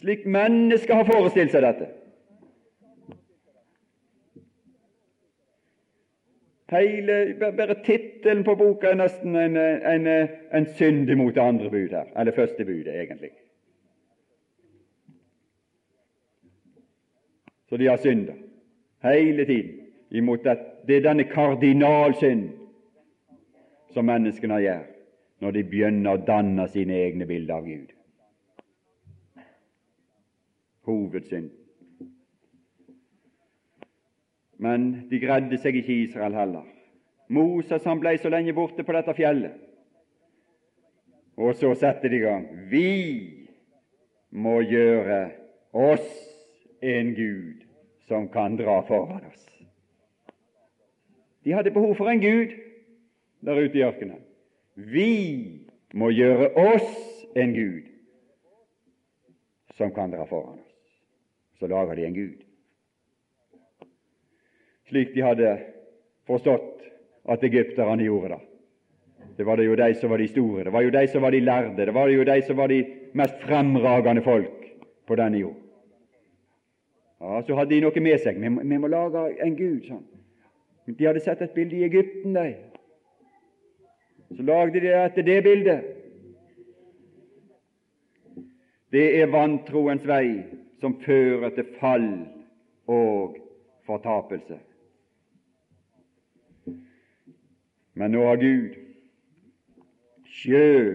slik 0.00 0.26
mennesker 0.26 0.98
har 0.98 1.08
forestilt 1.08 1.54
seg 1.54 1.64
dette. 1.64 1.92
Hele, 6.74 7.16
Bare 7.38 7.78
tittelen 7.86 8.42
på 8.44 8.56
boka 8.58 8.90
er 8.90 8.98
nesten 8.98 9.36
en, 9.38 9.56
en, 9.56 10.06
en 10.50 10.66
synd 10.74 11.10
imot 11.10 11.36
det 11.36 11.44
andre 11.44 11.70
bud 11.70 11.94
her, 11.94 12.10
eller 12.18 12.34
første 12.34 12.66
budet, 12.66 12.90
egentlig. 12.90 13.30
Så 17.70 17.78
de 17.78 17.86
har 17.86 18.02
synda 18.02 18.34
hele 19.06 19.46
tiden 19.46 19.85
imot 20.10 20.44
det. 20.44 20.58
Det 20.86 20.96
er 20.96 21.08
denne 21.08 21.26
kardinalsynd 21.30 22.48
som 23.94 24.06
menneskene 24.06 24.60
gjør 24.62 24.84
når 25.44 25.52
de 25.52 25.64
begynner 25.68 26.16
å 26.16 26.24
danne 26.24 26.68
sine 26.72 26.96
egne 26.96 27.26
bilder 27.28 27.58
av 27.58 27.66
Gud. 27.68 27.92
Hovedsynd. 30.86 31.50
Men 34.62 35.08
de 35.10 35.20
greide 35.20 35.58
seg 35.60 35.76
ikke 35.76 35.92
i 35.92 36.04
Israel 36.06 36.36
heller. 36.36 36.64
Moses 37.28 37.84
han 37.84 38.00
ble 38.00 38.14
så 38.22 38.30
lenge 38.32 38.54
borte 38.56 38.84
på 38.86 38.94
dette 38.96 39.14
fjellet. 39.18 39.56
Og 41.36 41.52
så 41.60 41.74
setter 41.76 42.08
de 42.08 42.16
i 42.16 42.24
gang. 42.24 42.46
Vi 42.70 42.92
må 44.32 44.60
gjøre 44.64 45.18
oss 45.76 46.06
en 46.80 47.12
Gud 47.16 47.66
som 48.08 48.30
kan 48.32 48.56
dra 48.56 48.78
foran 48.88 49.26
oss. 49.28 49.55
De 51.46 51.54
hadde 51.54 51.70
behov 51.74 51.94
for 51.98 52.10
en 52.10 52.22
Gud 52.22 52.56
der 53.46 53.60
ute 53.62 53.78
i 53.78 53.84
ørkenen. 53.86 54.22
Vi 54.74 55.12
må 55.94 56.10
gjøre 56.10 56.50
oss 56.58 56.90
en 57.38 57.54
Gud 57.54 57.86
som 59.78 59.94
kan 59.94 60.10
dra 60.10 60.26
foran 60.26 60.58
oss. 60.58 60.74
Så 61.60 61.70
lager 61.70 61.94
de 61.94 62.08
en 62.08 62.18
Gud 62.18 62.46
slik 64.88 65.14
de 65.14 65.24
hadde 65.24 65.52
forstått 66.26 66.84
at 67.26 67.44
egypterne 67.46 68.06
gjorde 68.06 68.34
det. 68.34 68.42
Det 69.36 69.44
var 69.44 69.58
det 69.58 69.66
jo 69.66 69.76
de 69.76 69.88
som 70.00 70.10
var 70.10 70.22
de 70.22 70.28
store, 70.30 70.64
det 70.64 70.72
var 70.72 70.84
jo 70.86 70.90
de 70.94 71.06
som 71.12 71.22
var 71.22 71.34
de 71.34 71.40
lærde, 71.40 71.86
det 71.86 71.94
var 71.94 72.08
jo 72.08 72.24
de 72.24 72.36
som 72.46 72.56
var 72.56 72.72
de 72.72 72.80
mest 73.18 73.40
fremragende 73.44 74.22
folk 74.24 74.68
på 75.06 75.18
denne 75.18 75.42
jord. 75.42 75.56
Ja, 77.20 77.42
Så 77.42 77.56
hadde 77.56 77.74
de 77.74 77.80
noe 77.80 78.00
med 78.00 78.20
seg. 78.20 78.38
Vi 78.40 78.48
må, 78.48 78.62
vi 78.62 78.78
må 78.78 78.88
lage 78.92 79.26
en 79.42 79.56
gud, 79.56 79.84
sånn. 79.88 80.04
De 80.86 81.06
hadde 81.06 81.20
sett 81.20 81.42
et 81.42 81.54
bilde 81.54 81.76
i 81.76 81.84
Egypten, 81.84 82.34
de. 82.34 82.54
Så 84.36 84.42
lagde 84.42 84.80
de 84.80 84.92
etter 84.94 85.22
det 85.26 85.42
bildet. 85.42 85.84
Det 88.94 89.06
er 89.20 89.32
vantroens 89.32 90.06
vei 90.06 90.44
som 90.80 90.94
fører 91.02 91.50
til 91.56 91.68
fall 91.80 92.08
og 92.86 93.36
fortapelse. 93.86 94.58
Men 97.96 98.12
nå 98.14 98.22
har 98.28 98.38
Gud 98.40 98.76
sjøl 100.28 100.90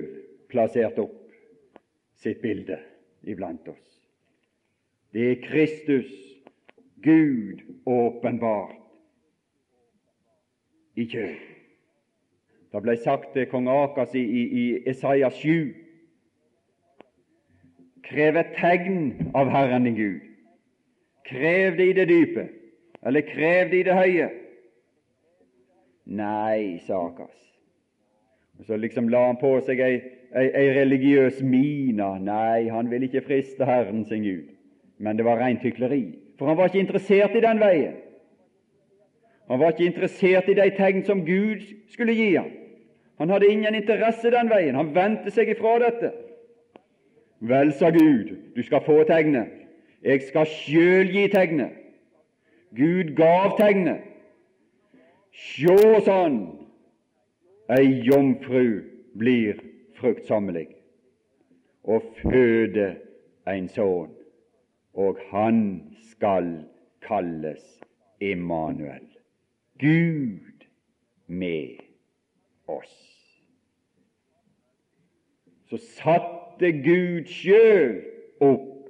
plassert 0.51 0.99
opp 1.01 1.17
sitt 2.21 2.41
bilde 2.43 2.77
iblant 3.27 3.67
oss. 3.71 3.87
Det 5.11 5.31
er 5.31 5.41
Kristus, 5.43 6.11
Gud 7.03 7.63
åpenbart 7.89 8.80
i 10.95 11.05
kjød. 11.05 11.35
Det 12.71 12.81
ble 12.83 12.95
sagt 13.03 13.33
til 13.33 13.47
kong 13.51 13.67
Akas 13.67 14.15
i, 14.15 14.23
i, 14.23 14.43
i 14.61 14.65
Isaiah 14.89 15.31
7 15.31 15.73
Krev 18.11 18.37
et 18.39 18.55
tegn 18.57 19.31
av 19.37 19.47
Herren 19.53 19.85
din 19.87 19.95
Gud. 19.95 20.23
Krev 21.27 21.77
det 21.77 21.85
i 21.87 21.93
det 21.95 22.07
dype, 22.09 22.47
eller 23.07 23.23
krev 23.23 23.69
det 23.71 23.77
i 23.79 23.85
det 23.87 23.95
høye. 23.95 24.25
Nei, 26.11 26.81
sa 26.87 27.05
Akas. 27.05 27.37
Og 28.59 28.65
Så 28.65 28.77
liksom 28.77 29.07
la 29.09 29.23
han 29.29 29.39
på 29.39 29.53
seg 29.65 29.79
ei, 29.79 30.01
ei, 30.35 30.49
ei 30.49 30.73
religiøs 30.75 31.39
mine. 31.45 32.09
Nei, 32.25 32.67
han 32.69 32.91
ville 32.91 33.07
ikke 33.07 33.23
friste 33.29 33.65
Herren 33.65 34.03
sin 34.09 34.25
Gud, 34.25 34.51
men 34.99 35.17
det 35.17 35.25
var 35.25 35.39
rent 35.39 35.63
hykleri. 35.63 36.03
For 36.37 36.51
han 36.51 36.57
var 36.57 36.67
ikke 36.67 36.83
interessert 36.83 37.37
i 37.37 37.45
den 37.45 37.61
veien. 37.61 38.00
Han 39.51 39.59
var 39.59 39.73
ikke 39.73 39.89
interessert 39.91 40.47
i 40.47 40.55
de 40.55 40.69
tegn 40.77 41.01
som 41.03 41.25
Gud 41.27 41.65
skulle 41.91 42.13
gi 42.15 42.29
ham. 42.37 42.51
Han 43.19 43.29
hadde 43.29 43.49
ingen 43.51 43.75
interesse 43.75 44.31
den 44.31 44.47
veien. 44.49 44.77
Han 44.79 44.93
vendte 44.95 45.31
seg 45.35 45.51
ifra 45.51 45.73
dette. 45.83 46.13
Vel, 47.43 47.73
sa 47.75 47.89
Gud, 47.91 48.31
du 48.55 48.61
skal 48.63 48.85
få 48.85 49.01
tegnet. 49.09 49.51
Jeg 50.07 50.23
skal 50.29 50.47
sjøl 50.47 51.11
gi 51.11 51.27
tegnet. 51.33 51.75
Gud 52.79 53.11
gav 53.19 53.57
tegnet. 53.59 54.07
Sjå, 55.35 55.75
sa 56.05 56.21
han, 56.23 56.39
ei 57.75 57.99
jomfru 58.07 58.81
blir 59.19 59.59
fruktsommelig 59.99 60.69
og 61.83 62.07
føde 62.23 62.93
en 63.51 63.67
sønn, 63.67 64.11
og 64.95 65.19
han 65.31 65.63
skal 66.13 66.53
kalles 67.03 67.63
Immanuel. 68.21 69.10
Gud 69.81 70.67
med 71.27 71.81
oss. 72.69 72.97
Så 75.69 75.77
satte 75.77 76.71
Gud 76.83 77.29
sjøl 77.31 78.01
opp 78.43 78.89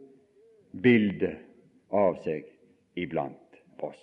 bildet 0.84 1.38
av 1.94 2.18
seg 2.26 2.48
iblant 3.00 3.60
oss. 3.86 4.02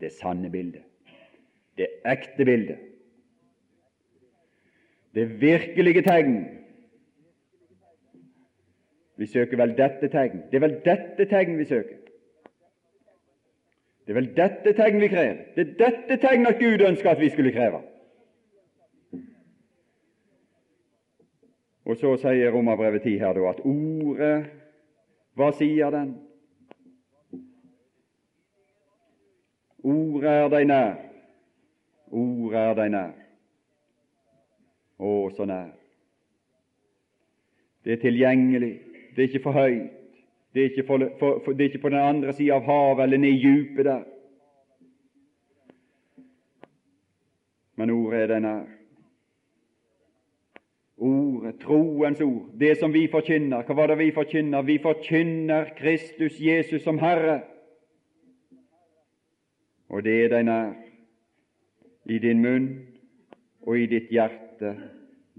Det 0.00 0.12
sanne 0.14 0.50
bildet. 0.52 0.84
Det 1.78 1.88
ekte 2.08 2.44
bildet. 2.44 2.78
Det 5.14 5.26
virkelige 5.40 6.02
tegn. 6.02 6.36
Vi 9.16 9.26
søker 9.26 9.60
vel 9.60 9.74
dette 9.78 10.08
tegn. 10.12 10.44
Det 10.50 10.58
er 10.58 10.66
vel 10.66 10.78
dette 10.84 11.26
tegn 11.30 11.58
vi 11.58 11.68
søker. 11.68 12.01
Det 14.06 14.12
er 14.12 14.18
vel 14.18 14.32
dette 14.36 14.72
tegn 14.74 14.98
vi 15.00 15.08
krever. 15.08 15.44
Det 15.54 15.64
er 15.66 15.74
dette 15.78 16.18
tegn 16.26 16.46
at 16.46 16.58
Gud 16.58 16.82
ønsker 16.88 17.10
at 17.10 17.20
vi 17.20 17.30
skulle 17.30 17.52
kreve. 17.54 17.82
Og 21.84 21.96
så 21.98 22.16
sier 22.22 22.50
Romerbrevet 22.54 23.02
10 23.02 23.16
her 23.18 23.32
da 23.38 23.48
at 23.50 23.62
ordet 23.66 24.34
Hva 25.34 25.48
sier 25.56 25.90
den? 25.90 26.12
Ordet 29.82 30.30
er 30.30 30.48
deg 30.52 30.66
nær. 30.68 30.92
Ordet 32.12 32.60
er 32.60 32.74
deg 32.78 32.92
nær. 32.92 33.14
Å, 35.02 35.14
så 35.34 35.46
nær. 35.48 35.72
Det 37.82 37.96
er 37.96 38.02
tilgjengelig. 38.04 38.74
Det 39.16 39.24
er 39.24 39.30
ikke 39.30 39.42
for 39.48 39.58
høyt. 39.58 40.01
Det 40.54 40.64
er 40.64 40.86
for, 40.86 40.98
for, 41.18 41.42
for, 41.44 41.52
det 41.52 41.60
er 41.60 41.70
ikke 41.70 41.78
på 41.78 41.88
den 41.88 41.98
andre 41.98 42.32
sida 42.32 42.54
av 42.54 42.66
havet 42.68 43.02
eller 43.04 43.18
ned 43.18 43.28
i 43.28 43.40
djupet 43.40 43.84
der. 43.84 44.02
Men 47.76 47.90
ordet 47.90 48.20
er 48.20 48.28
deg 48.34 48.42
nær. 48.44 48.66
Ordet, 51.02 51.54
troens 51.62 52.20
ord, 52.20 52.50
det 52.60 52.76
som 52.78 52.92
vi 52.92 53.06
forkynner. 53.10 53.64
Hva 53.66 53.74
var 53.74 53.90
det 53.90 53.98
vi 53.98 54.12
forkynner? 54.14 54.62
Vi 54.62 54.76
forkynner 54.82 55.72
Kristus 55.78 56.36
Jesus 56.40 56.84
som 56.84 57.00
Herre. 57.00 57.40
Og 59.88 60.04
det 60.04 60.18
er 60.24 60.34
deg 60.36 60.44
nær. 60.46 60.74
I 62.06 62.18
din 62.18 62.42
munn 62.44 62.68
og 63.66 63.78
i 63.78 63.86
ditt 63.86 64.12
hjerte. 64.12 64.76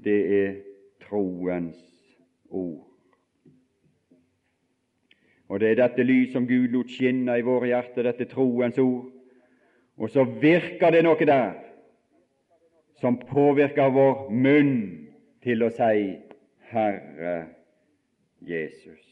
Det 0.04 0.20
er 0.42 0.58
troens 1.06 1.78
ord. 2.50 2.93
Og 5.54 5.60
det 5.62 5.70
er 5.70 5.76
dette 5.84 6.02
lys 6.02 6.32
som 6.34 6.48
Gud 6.50 6.72
lot 6.74 6.90
skinne 6.90 7.36
i 7.38 7.44
våre 7.46 7.68
hjerter, 7.70 8.08
dette 8.08 8.26
troens 8.26 8.80
ord. 8.82 9.12
Og 10.02 10.10
så 10.10 10.24
virker 10.26 10.90
det 10.96 11.04
noe 11.06 11.28
der 11.30 11.52
som 12.98 13.20
påvirker 13.22 13.92
vår 13.94 14.32
munn 14.34 14.80
til 15.46 15.62
å 15.62 15.70
si 15.76 16.08
Herre 16.72 17.36
Jesus. 18.42 19.04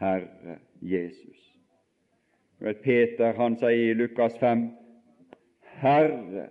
Herre 0.00 0.56
Jesus. 0.80 1.42
Vet, 2.64 2.80
Peter 2.80 3.36
han 3.36 3.58
sier 3.60 3.90
i 3.90 3.98
Lukas 3.98 4.40
5 4.40 4.64
Herre, 5.82 6.48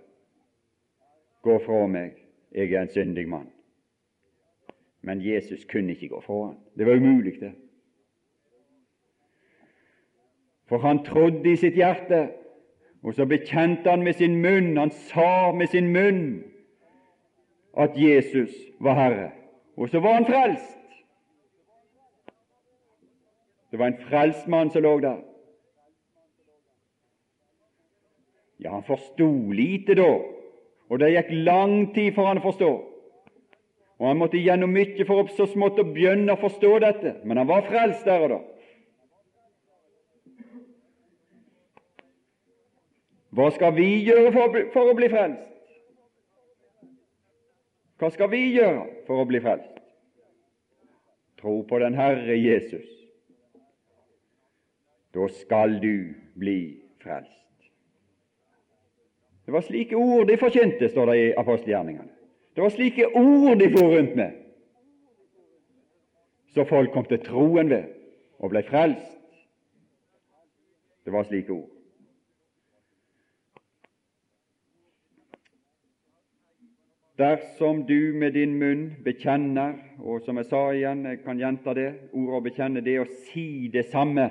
gå 1.42 1.58
fra 1.66 1.82
meg, 1.90 2.22
jeg 2.54 2.70
er 2.70 2.84
en 2.84 2.94
syndig 2.94 3.26
mann. 3.26 3.50
Men 5.02 5.26
Jesus 5.26 5.66
kunne 5.66 5.98
ikke 5.98 6.12
gå 6.14 6.22
fra 6.22 6.40
ham. 6.44 6.58
Det 6.78 6.86
var 6.86 7.02
umulig, 7.02 7.40
det. 7.42 7.56
For 10.74 10.78
han 10.82 11.04
trodde 11.04 11.52
i 11.52 11.56
sitt 11.56 11.76
hjerte, 11.78 12.32
og 13.06 13.14
så 13.14 13.28
bekjente 13.30 13.90
han 13.90 14.02
med 14.02 14.16
sin 14.18 14.40
munn, 14.42 14.72
han 14.74 14.90
sa 14.90 15.52
med 15.54 15.68
sin 15.70 15.92
munn 15.94 16.24
at 17.78 17.94
Jesus 17.94 18.50
var 18.82 18.98
Herre. 18.98 19.28
Og 19.78 19.88
så 19.88 20.00
var 20.02 20.16
han 20.16 20.26
frelst. 20.26 20.80
Det 23.70 23.78
var 23.78 23.86
en 23.86 24.00
frelst 24.08 24.48
mann 24.50 24.72
som 24.74 24.82
lå 24.82 24.96
der. 25.04 25.20
Ja, 28.58 28.74
han 28.74 28.82
forsto 28.82 29.30
lite 29.52 29.94
da, 29.94 30.10
og 30.90 30.98
det 30.98 31.12
gikk 31.14 31.30
lang 31.46 31.94
tid 31.94 32.16
for 32.18 32.26
han 32.26 32.42
å 32.42 32.48
forstå. 32.48 32.72
Og 34.02 34.10
han 34.10 34.18
måtte 34.18 34.42
gjennom 34.42 34.74
mye 34.74 35.06
for 35.06 35.22
opp 35.22 35.30
så 35.38 35.46
smått 35.46 35.78
å 35.78 35.86
begynne 35.86 36.34
å 36.34 36.42
forstå 36.42 36.74
dette, 36.82 37.14
men 37.22 37.38
han 37.38 37.46
var 37.46 37.70
frelst 37.70 38.10
der 38.10 38.26
og 38.26 38.34
da. 38.34 38.42
Hva 43.34 43.50
skal 43.50 43.74
vi 43.74 43.88
gjøre 44.06 44.30
for, 44.32 44.58
for 44.72 44.90
å 44.92 44.96
bli 44.96 45.08
frelst? 45.10 45.50
Hva 47.98 48.10
skal 48.14 48.30
vi 48.30 48.42
gjøre 48.54 48.84
for 49.08 49.22
å 49.22 49.26
bli 49.26 49.40
frelst? 49.42 49.80
Tro 51.40 51.62
på 51.68 51.78
den 51.82 51.96
Herre 51.98 52.36
Jesus. 52.38 52.86
Da 55.14 55.26
skal 55.40 55.78
du 55.82 56.14
bli 56.38 56.58
frelst. 57.02 57.30
Det 59.44 59.52
var 59.52 59.66
slike 59.66 59.98
ord 59.98 60.30
de 60.30 60.38
forkynte, 60.40 60.88
står 60.88 61.10
det 61.10 61.18
i 61.20 61.26
apostelgjerningene. 61.36 62.10
Det 62.54 62.62
var 62.62 62.72
slike 62.72 63.10
ord 63.18 63.58
de 63.60 63.68
for 63.74 63.96
rundt 63.96 64.14
med, 64.16 64.40
så 66.54 66.64
folk 66.64 66.92
kom 66.94 67.04
til 67.10 67.18
troen 67.26 67.70
ved 67.70 67.90
og 68.38 68.52
ble 68.54 68.62
frelst. 68.62 69.18
Det 71.04 71.12
var 71.12 71.26
slike 71.26 71.52
ord. 71.52 71.73
Dersom 77.18 77.84
du 77.86 78.12
med 78.12 78.32
din 78.34 78.56
munn 78.58 78.88
bekjenner, 79.04 79.76
og 80.02 80.24
som 80.26 80.38
jeg 80.40 80.48
sa 80.50 80.62
igjen, 80.74 81.04
jeg 81.06 81.20
kan 81.22 81.38
gjenta 81.38 81.74
det, 81.76 81.90
ordet 82.10 82.38
å 82.40 82.42
bekjenne, 82.42 82.82
det 82.82 82.96
å 82.98 83.04
si 83.28 83.68
det 83.70 83.84
samme. 83.92 84.24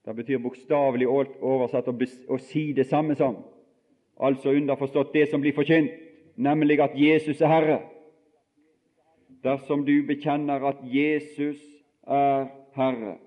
Det 0.00 0.14
betyr 0.16 0.40
bokstavelig 0.40 1.08
oversatt 1.10 1.90
å, 1.92 1.94
å 2.32 2.38
si 2.40 2.70
det 2.72 2.86
samme 2.88 3.18
som, 3.20 3.36
altså 4.16 4.54
underforstått 4.56 5.12
det 5.12 5.26
som 5.28 5.44
blir 5.44 5.52
forkynt, 5.58 5.92
nemlig 6.40 6.80
at 6.80 6.96
Jesus 6.96 7.44
er 7.44 7.52
Herre. 7.52 7.78
Dersom 9.44 9.84
du 9.84 9.98
bekjenner 10.08 10.64
at 10.72 10.80
Jesus 10.88 11.60
er 12.08 12.48
Herre, 12.80 13.18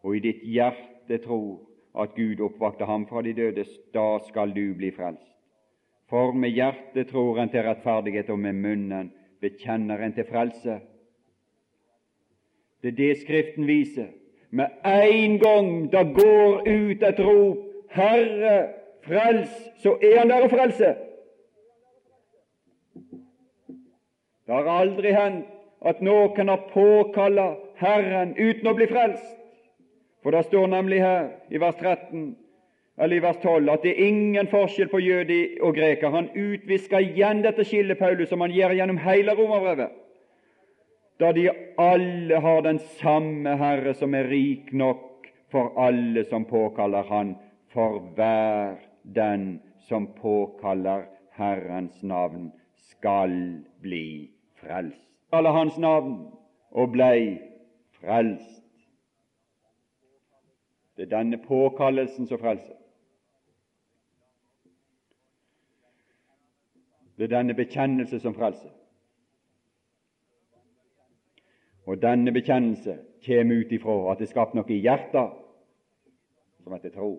og 0.00 0.16
i 0.16 0.24
ditt 0.30 0.40
hjerte 0.48 1.20
tror 1.28 1.60
at 2.00 2.16
Gud 2.16 2.40
oppvakte 2.40 2.88
ham 2.88 3.04
fra 3.04 3.20
de 3.20 3.36
døde, 3.36 3.68
da 3.92 4.08
skal 4.30 4.56
du 4.56 4.64
bli 4.80 4.94
frelst. 4.96 5.33
For 6.14 6.30
med 6.32 6.52
hjertet 6.54 7.08
tror 7.10 7.40
en 7.42 7.48
til 7.50 7.64
rettferdighet, 7.66 8.28
og 8.30 8.38
med 8.38 8.54
munnen 8.54 9.08
bekjenner 9.42 9.98
en 9.98 10.12
til 10.14 10.28
frelse. 10.28 10.76
Det 12.82 12.92
er 12.92 12.98
det 13.00 13.16
Skriften 13.24 13.66
viser. 13.66 14.12
Med 14.54 14.70
en 14.86 15.34
gang 15.42 15.70
det 15.90 16.04
går 16.14 16.60
ut 16.68 17.02
et 17.02 17.18
rop 17.18 17.58
'Herre, 17.90 18.68
frels', 19.02 19.58
så 19.82 19.96
er 20.02 20.18
Han 20.18 20.30
der 20.30 20.44
å 20.44 20.48
frelse. 20.48 20.94
Det 24.46 24.54
har 24.54 24.70
aldri 24.80 25.12
hendt 25.12 25.46
at 25.82 26.00
noen 26.00 26.48
har 26.48 26.70
påkalla 26.70 27.56
Herren 27.74 28.36
uten 28.38 28.66
å 28.66 28.74
bli 28.74 28.86
frelst. 28.86 29.36
For 30.22 30.30
det 30.30 30.44
står 30.44 30.66
nemlig 30.66 31.00
her 31.00 31.28
i 31.50 31.58
vers 31.58 31.74
13 31.74 32.36
eller 32.96 33.16
i 33.16 33.22
vers 33.22 33.36
12 33.42 33.70
at 33.72 33.82
det 33.82 33.92
er 33.94 34.06
ingen 34.08 34.48
forskjell 34.50 34.88
på 34.92 35.00
jøde 35.02 35.38
og 35.62 35.74
greker. 35.74 36.12
Han 36.14 36.30
utvisker 36.30 37.02
igjen 37.02 37.42
dette 37.42 37.66
skillet, 37.66 37.98
Paulus, 37.98 38.28
som 38.30 38.44
han 38.44 38.54
gjør 38.54 38.76
gjennom 38.78 39.00
hele 39.02 39.34
romerbrevet, 39.34 39.90
da 41.22 41.30
de 41.34 41.48
alle 41.78 42.40
har 42.42 42.62
den 42.66 42.78
samme 43.00 43.56
Herre, 43.58 43.94
som 43.94 44.14
er 44.14 44.30
rik 44.30 44.72
nok 44.72 45.28
for 45.50 45.74
alle 45.78 46.24
som 46.26 46.46
påkaller 46.46 47.06
Han, 47.10 47.36
for 47.70 48.00
hver 48.14 48.78
den 49.02 49.60
som 49.88 50.08
påkaller 50.18 51.06
Herrens 51.34 52.02
navn, 52.02 52.52
skal 52.74 53.62
bli 53.82 54.30
frelst. 54.58 55.00
Alle 55.32 55.50
Hans 55.50 55.78
navn 55.78 56.28
og 56.70 56.92
blei 56.94 57.38
frelst. 58.00 58.62
Det 60.96 61.06
er 61.06 61.16
denne 61.16 61.38
påkallelsen 61.42 62.26
som 62.30 62.38
frelser. 62.38 62.83
Er 67.18 67.28
denne 67.28 67.54
bekjennelse 67.54 68.20
som 68.20 68.34
frelse. 68.34 68.70
Og 71.86 72.02
denne 72.02 72.32
bekjennelse 72.32 72.98
kjem 73.22 73.50
ut 73.50 73.72
ifra 73.72 73.94
at 74.12 74.18
det 74.18 74.28
skapt 74.28 74.56
noe 74.56 74.72
i 74.72 74.80
hjertet 74.82 75.36
som 76.64 76.72
heter 76.72 76.90
tro. 76.94 77.12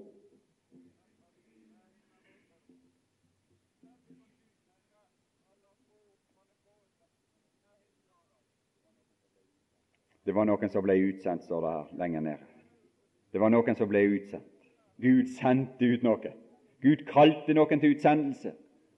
Det 10.26 10.34
var 10.34 10.48
noen 10.50 10.72
som 10.74 10.82
ble 10.82 10.98
utsendt, 11.06 11.46
står 11.46 11.62
det 11.62 11.72
her 11.72 11.98
lenger 12.02 12.24
nede. 12.26 12.52
Det 13.32 13.42
var 13.42 13.52
noen 13.54 13.78
som 13.78 13.90
ble 13.90 14.02
utsendt. 14.10 14.52
Gud 14.98 15.30
sendte 15.38 15.86
ut 15.86 16.04
noe. 16.04 16.32
Gud 16.82 17.04
kalte 17.06 17.54
noen 17.54 17.82
til 17.82 17.94
utsendelse. 17.94 18.56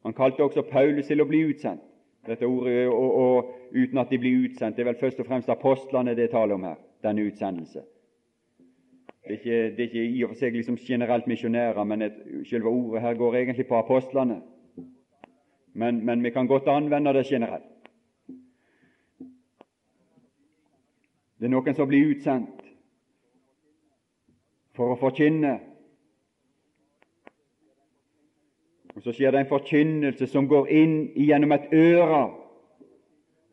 Han 0.07 0.13
kalte 0.13 0.43
også 0.43 0.61
Paulus 0.71 1.09
til 1.09 1.19
å 1.19 1.25
bli 1.27 1.41
utsendt. 1.49 1.81
Dette 2.27 2.47
ordet 2.47 2.85
og, 2.87 3.15
og, 3.19 3.49
uten 3.75 3.99
at 3.99 4.07
de 4.07 4.19
blir 4.21 4.45
utsendt, 4.45 4.77
det 4.77 4.85
er 4.85 4.87
vel 4.87 4.99
først 5.01 5.19
og 5.19 5.27
fremst 5.27 5.49
apostlene 5.51 6.13
det 6.15 6.29
er 6.29 6.31
tale 6.31 6.55
om 6.55 6.63
her, 6.63 6.77
denne 7.03 7.25
utsendelse. 7.27 7.83
Det 9.27 9.33
er, 9.33 9.33
ikke, 9.35 9.57
det 9.75 9.83
er 9.83 9.89
ikke, 9.89 10.05
i 10.05 10.23
og 10.23 10.31
for 10.31 10.39
seg 10.39 10.55
liksom 10.55 10.77
generelt 10.79 11.27
misjonærer, 11.27 11.83
men 11.83 12.07
et, 12.07 12.21
selve 12.47 12.71
ordet 12.71 13.03
her 13.03 13.19
går 13.19 13.35
egentlig 13.41 13.67
på 13.67 13.75
apostlene. 13.81 14.39
Men, 15.75 15.99
men 16.07 16.23
vi 16.23 16.31
kan 16.31 16.47
godt 16.47 16.71
anvende 16.71 17.11
det 17.17 17.25
generelt. 17.27 17.67
Det 21.35 21.49
er 21.49 21.51
noen 21.51 21.75
som 21.75 21.91
blir 21.91 22.13
utsendt 22.15 22.63
for 24.79 24.95
å 24.95 25.01
forkynne 25.03 25.57
Og 28.97 29.03
Så 29.03 29.11
skjer 29.13 29.31
det 29.31 29.39
en 29.39 29.49
forkynnelse 29.49 30.25
som 30.27 30.47
går 30.49 30.67
inn 30.73 30.93
gjennom 31.13 31.51
et 31.53 31.67
øre. 31.73 32.33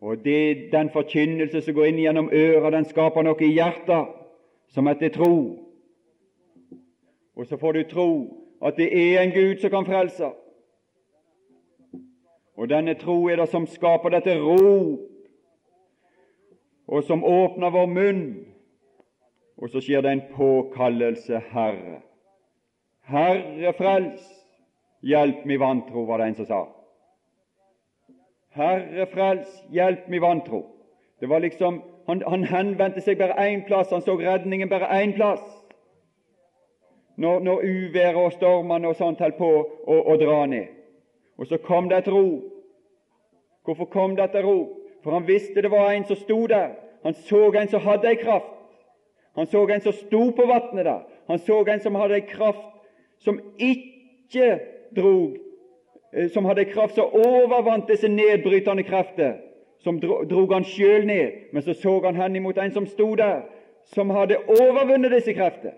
Og 0.01 0.25
det, 0.25 0.73
Den 0.73 0.91
forkynnelse 0.91 1.61
som 1.61 1.75
går 1.75 1.85
inn 1.85 1.99
gjennom 2.01 2.31
øret, 2.33 2.73
den 2.73 2.85
skaper 2.85 3.23
noe 3.23 3.45
i 3.45 3.51
hjertet 3.53 4.07
som 4.73 4.87
heter 4.87 5.13
tro. 5.13 5.59
Og 7.37 7.47
så 7.47 7.57
får 7.61 7.73
du 7.73 7.83
tro 7.91 8.09
at 8.65 8.77
det 8.77 8.89
er 8.89 9.21
en 9.21 9.35
Gud 9.35 9.61
som 9.61 9.71
kan 9.71 9.87
frelse. 9.87 10.31
Og 12.57 12.69
denne 12.69 12.95
tro 12.95 13.29
er 13.29 13.37
det 13.37 13.49
som 13.49 13.67
skaper 13.67 14.09
dette 14.09 14.39
rop, 14.41 15.01
og 16.89 17.05
som 17.05 17.25
åpner 17.25 17.71
vår 17.71 17.87
munn. 17.87 18.25
Og 19.61 19.69
så 19.69 19.85
skjer 19.85 20.01
det 20.01 20.13
en 20.13 20.25
påkallelse, 20.33 21.43
Herre. 21.53 22.01
Herre, 23.03 23.73
frels! 23.77 24.44
Hjelp 25.05 25.45
mi 25.45 25.57
vantro, 25.61 26.05
var 26.05 26.19
det 26.19 26.27
en 26.31 26.39
som 26.39 26.47
sa. 26.49 26.61
Herre 28.55 29.07
frels, 29.11 29.51
hjelp 29.71 30.09
mi 30.09 30.19
vantro. 30.19 30.63
Det 31.21 31.29
var 31.29 31.41
liksom, 31.41 31.83
Han, 32.07 32.23
han 32.27 32.43
henvendte 32.45 33.01
seg 33.01 33.17
bare 33.17 33.33
én 33.41 33.63
plass, 33.65 33.89
han 33.91 34.03
så 34.05 34.19
redningen 34.21 34.69
bare 34.69 34.91
én 34.93 35.15
plass. 35.17 35.41
Når, 37.17 37.39
når 37.41 37.63
uværet 37.65 38.19
og 38.21 38.35
stormene 38.35 38.91
og 38.91 38.99
sånt 38.99 39.23
holdt 39.25 39.39
på 39.39 39.49
å, 39.89 40.17
dra 40.21 40.43
ned. 40.51 40.67
Og 41.41 41.49
så 41.49 41.57
kom 41.65 41.89
det 41.89 42.03
et 42.03 42.11
ro. 42.13 42.43
Hvorfor 43.65 43.89
kom 43.89 44.19
det 44.19 44.27
et 44.27 44.45
ro? 44.45 44.59
For 45.01 45.17
han 45.17 45.25
visste 45.25 45.63
det 45.65 45.71
var 45.73 45.95
en 45.95 46.05
som 46.05 46.21
sto 46.21 46.43
der. 46.51 46.75
Han 47.07 47.17
så 47.25 47.47
en 47.55 47.73
som 47.73 47.81
hadde 47.87 48.11
ei 48.11 48.21
kraft. 48.21 48.53
Han 49.41 49.49
så 49.49 49.65
en 49.65 49.81
som 49.81 49.97
sto 49.97 50.27
på 50.37 50.47
vannet 50.47 50.85
der. 50.85 51.03
Han 51.33 51.41
så 51.41 51.63
en 51.65 51.81
som 51.81 51.97
hadde 51.97 52.21
ei 52.21 52.27
kraft 52.29 52.69
som 53.25 53.41
ikke 53.57 54.59
drog, 54.97 55.37
eh, 56.13 56.29
som 56.31 56.45
hadde 56.45 56.65
kraft 56.65 56.95
som 56.95 57.13
overvant 57.13 57.89
disse 57.89 58.09
nedbrytende 58.09 58.83
krefter, 58.83 59.37
som 59.81 60.01
drog 60.01 60.53
han 60.53 60.65
sjøl 60.65 61.07
ned. 61.07 61.53
Men 61.53 61.63
så 61.63 61.75
så 61.75 62.01
han 62.05 62.17
henimot 62.17 62.59
en 62.59 62.73
som 62.73 62.87
sto 62.87 63.15
der, 63.15 63.43
som 63.95 64.11
hadde 64.11 64.37
overvunnet 64.49 65.13
disse 65.13 65.33
krefter. 65.33 65.77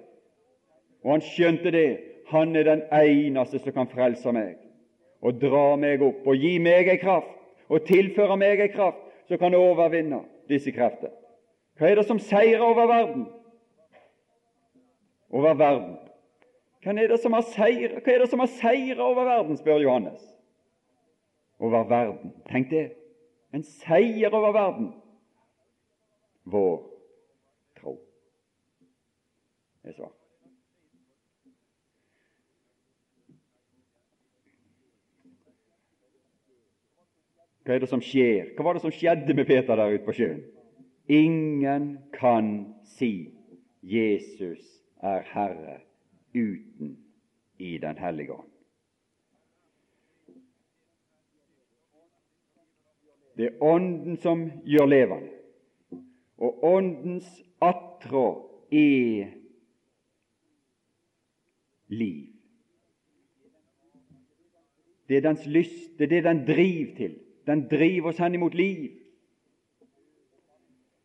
Og 1.04 1.10
han 1.10 1.20
skjønte 1.20 1.70
det. 1.70 1.98
Han 2.26 2.56
er 2.56 2.62
den 2.62 2.82
eneste 2.92 3.58
som 3.58 3.72
kan 3.72 3.88
frelse 3.88 4.32
meg 4.32 4.56
og 5.22 5.38
dra 5.40 5.76
meg 5.78 6.02
opp 6.02 6.26
og 6.26 6.42
gi 6.42 6.56
meg 6.62 6.88
ei 6.90 6.98
kraft 7.00 7.30
og 7.70 7.86
tilføre 7.86 8.36
meg 8.38 8.60
ei 8.60 8.72
kraft 8.74 8.98
som 9.28 9.38
kan 9.38 9.54
overvinne 9.54 10.20
disse 10.50 10.72
krefter. 10.74 11.10
Hva 11.78 11.90
er 11.90 12.00
det 12.00 12.06
som 12.08 12.18
seirer 12.22 12.62
over 12.62 12.86
verden? 12.90 13.26
Over 15.30 15.54
verden 15.54 15.96
hva 16.86 16.92
er 17.02 17.08
det 17.10 17.16
som 17.18 17.34
Hva 17.34 18.12
er 18.14 18.20
det 18.22 18.28
som 18.30 18.38
har 18.38 18.46
seira 18.46 19.02
over 19.02 19.24
verden, 19.26 19.56
spør 19.58 19.80
Johannes. 19.82 20.20
Over 21.58 21.88
verden. 21.88 22.30
Tenk 22.46 22.70
det. 22.70 22.92
En 23.54 23.64
seier 23.66 24.30
over 24.30 24.52
verden. 24.54 24.92
Vår 26.44 26.76
tro. 27.80 27.96
Er 29.82 29.96
svar. 29.96 30.12
Hva 37.64 37.74
er 37.74 37.82
det 37.82 37.90
som 37.90 38.04
skjer? 38.04 38.52
Hva 38.54 38.68
var 38.68 38.78
det 38.78 38.84
som 38.86 38.94
skjedde 38.94 39.34
med 39.34 39.50
Peter 39.50 39.74
der 39.74 39.96
ute 39.96 40.06
på 40.06 40.14
sjøen? 40.20 40.44
Ingen 41.10 41.96
kan 42.14 42.76
si 42.94 43.32
Jesus 43.82 44.62
er 45.02 45.26
Herre 45.34 45.80
uten 46.36 46.96
i 47.58 47.78
Den 47.78 47.98
hellige 47.98 48.32
ånd. 48.32 48.50
Det 53.36 53.46
er 53.46 53.62
Ånden 53.62 54.16
som 54.16 54.46
gjør 54.64 54.86
levende, 54.88 55.28
og 56.38 56.64
Åndens 56.64 57.28
attrå 57.60 58.28
er 58.72 59.34
liv. 61.88 62.32
Det 65.08 65.16
er 65.16 65.26
dens 65.28 65.46
lyst, 65.46 65.98
det 65.98 66.04
er 66.04 66.14
det 66.14 66.24
den 66.24 66.46
driver 66.46 66.94
til. 66.96 67.18
Den 67.46 67.68
driver 67.70 68.08
oss 68.08 68.18
henimot 68.18 68.54
liv. 68.54 68.90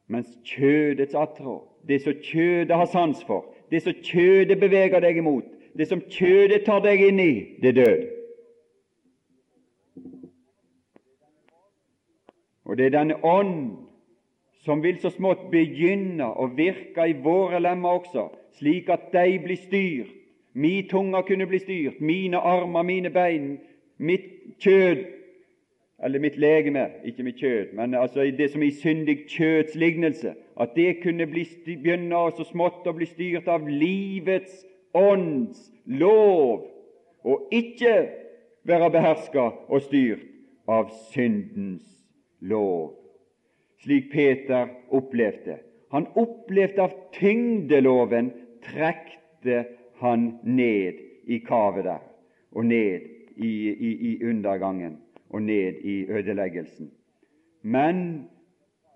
Mens 0.07 0.31
kjødets 0.43 1.15
attrå, 1.15 1.59
det 1.87 2.01
som 2.01 2.13
kjødet 2.23 2.75
har 2.75 2.89
sans 2.89 3.23
for, 3.27 3.45
det 3.71 3.81
som 3.83 3.93
kjødet 4.03 4.59
beveger 4.59 4.99
deg 5.03 5.17
imot, 5.17 5.45
det 5.77 5.87
som 5.87 6.01
kjødet 6.11 6.65
tar 6.65 6.83
deg 6.83 7.03
inn 7.07 7.19
i, 7.23 7.33
det 7.61 7.71
er 7.71 7.77
død. 7.79 8.01
Og 12.65 12.77
det 12.77 12.85
er 12.85 12.95
denne 12.95 13.17
ånd 13.25 13.87
som 14.63 14.83
vil 14.83 14.99
så 15.01 15.09
smått 15.11 15.47
begynne 15.51 16.27
å 16.27 16.45
virke 16.55 17.07
i 17.09 17.17
våre 17.23 17.59
lemmer 17.59 18.01
også, 18.01 18.29
slik 18.59 18.91
at 18.93 19.09
de 19.15 19.39
blir 19.43 19.59
styrt. 19.59 20.11
Min 20.53 20.87
tunge 20.87 21.23
kunne 21.27 21.47
bli 21.47 21.61
styrt, 21.63 22.01
mine 22.03 22.37
armer, 22.37 22.83
mine 22.83 23.09
bein, 23.09 23.55
mitt 23.97 24.27
kjød 24.59 25.05
eller 26.03 26.19
mitt 26.19 26.37
legeme, 26.37 26.87
ikke 27.05 27.23
mitt 27.23 27.37
kjød, 27.37 27.73
men 27.73 27.93
altså 27.93 28.23
det 28.37 28.49
som 28.51 28.63
i 28.63 28.71
syndig 28.71 29.17
kjøds 29.29 29.75
lignelse, 29.75 30.33
at 30.59 30.69
det 30.75 31.03
kunne 31.03 31.27
bli, 31.27 31.45
begynne 31.65 32.23
så 32.37 32.45
smått 32.49 32.87
å 32.89 32.95
bli 32.97 33.05
styrt 33.05 33.49
av 33.51 33.67
livets 33.69 34.63
ånds 34.97 35.69
lov, 35.85 36.65
og 37.23 37.53
ikke 37.53 37.93
være 38.65 38.89
beherska 38.93 39.45
og 39.69 39.83
styrt 39.85 40.25
av 40.69 40.89
syndens 41.11 41.85
lov, 42.41 42.95
slik 43.83 44.09
Peter 44.13 44.73
opplevde. 44.89 45.59
Han 45.93 46.07
opplevde 46.17 46.81
av 46.81 46.97
tyngdeloven 47.13 48.31
trekte 48.65 49.65
han 50.01 50.31
ned 50.43 50.97
i 51.29 51.41
kavet 51.45 51.85
der, 51.85 52.01
og 52.57 52.65
ned 52.65 53.05
i, 53.37 53.53
i, 53.69 53.91
i 54.09 54.11
undergangen 54.25 54.97
og 55.31 55.41
ned 55.41 55.79
i 55.83 56.05
ødeleggelsen. 56.11 56.91
Men 57.61 58.29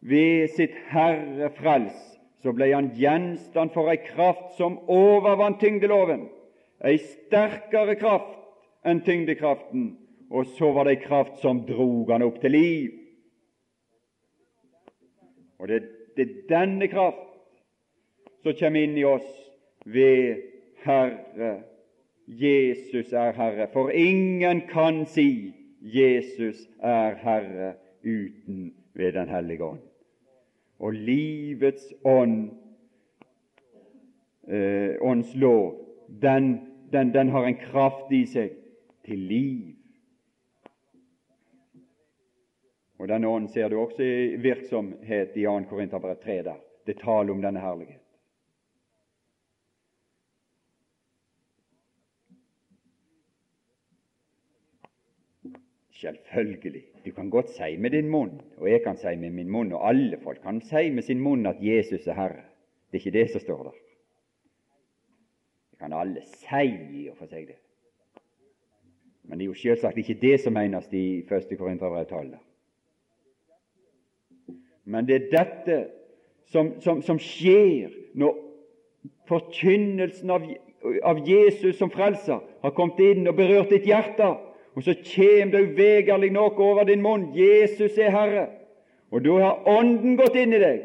ved 0.02 0.48
sitt 0.56 0.76
Herre 0.92 1.50
frels 1.56 1.96
så 2.44 2.54
ble 2.54 2.68
han 2.76 2.92
gjenstand 2.94 3.72
for 3.74 3.90
ei 3.90 3.98
kraft 4.06 4.54
som 4.60 4.78
overvant 4.92 5.58
tyngdeloven, 5.64 6.28
ei 6.86 7.00
sterkere 7.02 7.96
kraft 7.98 8.36
enn 8.86 9.02
tyngdekraften, 9.06 9.96
og 10.30 10.46
så 10.58 10.70
var 10.76 10.86
det 10.86 10.98
ei 11.00 11.06
kraft 11.08 11.40
som 11.42 11.64
drog 11.66 12.12
han 12.14 12.26
opp 12.26 12.38
til 12.44 12.54
liv. 12.54 12.92
Og 15.58 15.72
det, 15.72 15.82
det 16.18 16.28
er 16.28 16.36
denne 16.52 16.90
kraft 16.92 17.24
som 18.44 18.54
kommer 18.60 18.86
inn 18.86 18.98
i 19.00 19.08
oss 19.10 19.32
ved 19.86 20.44
Herre. 20.86 21.56
Jesus 22.28 23.14
er 23.14 23.34
Herre, 23.38 23.70
for 23.74 23.90
ingen 23.90 24.68
kan 24.70 25.06
si 25.10 25.54
Jesus 25.86 26.70
er 26.82 27.16
Herre 27.22 27.74
uten 28.04 28.74
ved 28.94 29.14
Den 29.14 29.30
hellige 29.30 29.64
ånd. 29.64 29.80
Og 30.80 30.94
livets 30.94 31.94
ånd, 32.04 32.50
eh, 34.48 34.96
ånds 35.02 35.36
lov, 35.36 35.76
den, 36.22 36.60
den, 36.92 37.14
den 37.14 37.30
har 37.30 37.46
en 37.46 37.56
kraft 37.56 38.12
i 38.12 38.26
seg 38.26 38.52
til 39.06 39.20
liv. 39.20 39.76
Og 42.98 43.08
Denne 43.08 43.28
ånden 43.28 43.50
ser 43.50 43.70
du 43.70 43.78
også 43.80 44.04
i 44.04 44.36
virksomhet 44.42 45.36
i 45.38 45.46
2. 45.46 45.60
Korinterbrev 45.70 46.16
3. 46.24 46.44
der. 46.44 46.60
Det 46.86 46.98
taler 46.98 47.34
om 47.34 47.42
denne 47.42 47.60
herlighet. 47.60 48.05
Selvfølgelig. 55.96 56.84
Du 57.06 57.12
kan 57.12 57.30
godt 57.30 57.50
si 57.50 57.76
med 57.78 57.90
din 57.90 58.10
munn, 58.10 58.42
og 58.58 58.72
jeg 58.72 58.82
kan 58.84 58.98
si 58.98 59.16
med 59.16 59.30
min 59.30 59.50
munn, 59.50 59.72
og 59.72 59.88
alle 59.90 60.18
folk 60.24 60.42
kan 60.44 60.62
si 60.62 60.90
med 60.90 61.04
sin 61.04 61.20
munn 61.20 61.46
at 61.46 61.56
Jesus 61.60 62.08
er 62.08 62.14
Herre. 62.14 62.44
Det 62.92 62.98
er 63.00 63.06
ikke 63.06 63.20
det 63.20 63.30
som 63.32 63.42
står 63.42 63.64
der. 63.64 63.78
Det 65.72 65.80
kan 65.80 65.94
alle 65.94 66.22
si 66.26 67.08
og 67.10 67.18
for 67.18 67.26
seg 67.26 67.48
det. 67.48 67.56
Men 69.24 69.40
det 69.40 69.46
er 69.46 69.48
jo 69.48 69.54
selvsagt 69.54 69.98
ikke 69.98 70.18
det 70.22 70.40
som 70.40 70.54
menes 70.54 70.92
i 70.94 71.20
1. 71.20 71.58
Korinterbrev 71.58 72.06
12. 72.06 72.36
Men 74.86 75.08
det 75.08 75.16
er 75.16 75.30
dette 75.32 75.78
som, 76.46 76.82
som, 76.82 77.02
som 77.02 77.20
skjer 77.20 77.90
når 78.14 78.36
forkynnelsen 79.30 80.30
av, 80.30 80.46
av 81.04 81.24
Jesus 81.28 81.78
som 81.78 81.92
frelser 81.92 82.44
har 82.62 82.76
kommet 82.78 83.00
inn 83.02 83.28
og 83.28 83.38
berørt 83.40 83.74
ditt 83.74 83.88
hjerte 83.90 84.36
og 84.76 84.84
så 84.84 84.94
kjem 84.94 85.52
det 85.52 85.62
uvegerlig 85.72 86.32
nok 86.36 86.60
over 86.60 86.84
din 86.84 87.02
munn 87.02 87.30
Jesus 87.36 87.98
er 87.98 88.12
Herre. 88.12 88.48
Og 89.12 89.24
da 89.24 89.38
har 89.40 89.68
Ånden 89.72 90.18
gått 90.20 90.36
inn 90.36 90.54
i 90.54 90.60
deg. 90.60 90.82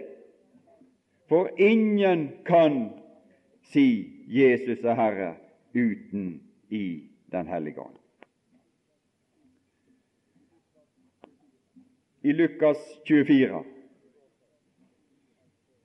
For 1.30 1.50
ingen 1.58 2.28
kan 2.46 2.84
si 3.72 3.86
Jesus 4.30 4.84
er 4.86 4.98
Herre 4.98 5.32
uten 5.74 6.40
i 6.70 7.06
Den 7.30 7.46
hellige 7.46 7.78
ånd. 7.80 7.94
I 12.22 12.32
Lukas 12.32 12.78
24 13.06 13.62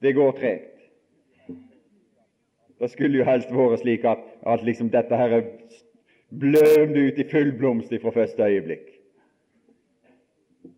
Det 0.02 0.14
går 0.14 0.32
tregt. 0.32 0.72
Det 2.80 2.90
skulle 2.92 3.18
jo 3.18 3.26
helst 3.26 3.54
vært 3.54 3.80
slik 3.82 4.04
at, 4.06 4.26
at 4.46 4.66
liksom 4.66 4.90
dette 4.94 5.18
her 5.18 5.38
blømde 6.30 7.08
ut 7.08 7.20
i 7.20 7.30
full 7.32 7.58
blomst 7.58 7.94
fra 8.02 8.12
første 8.12 8.44
øyeblikk. 8.44 8.92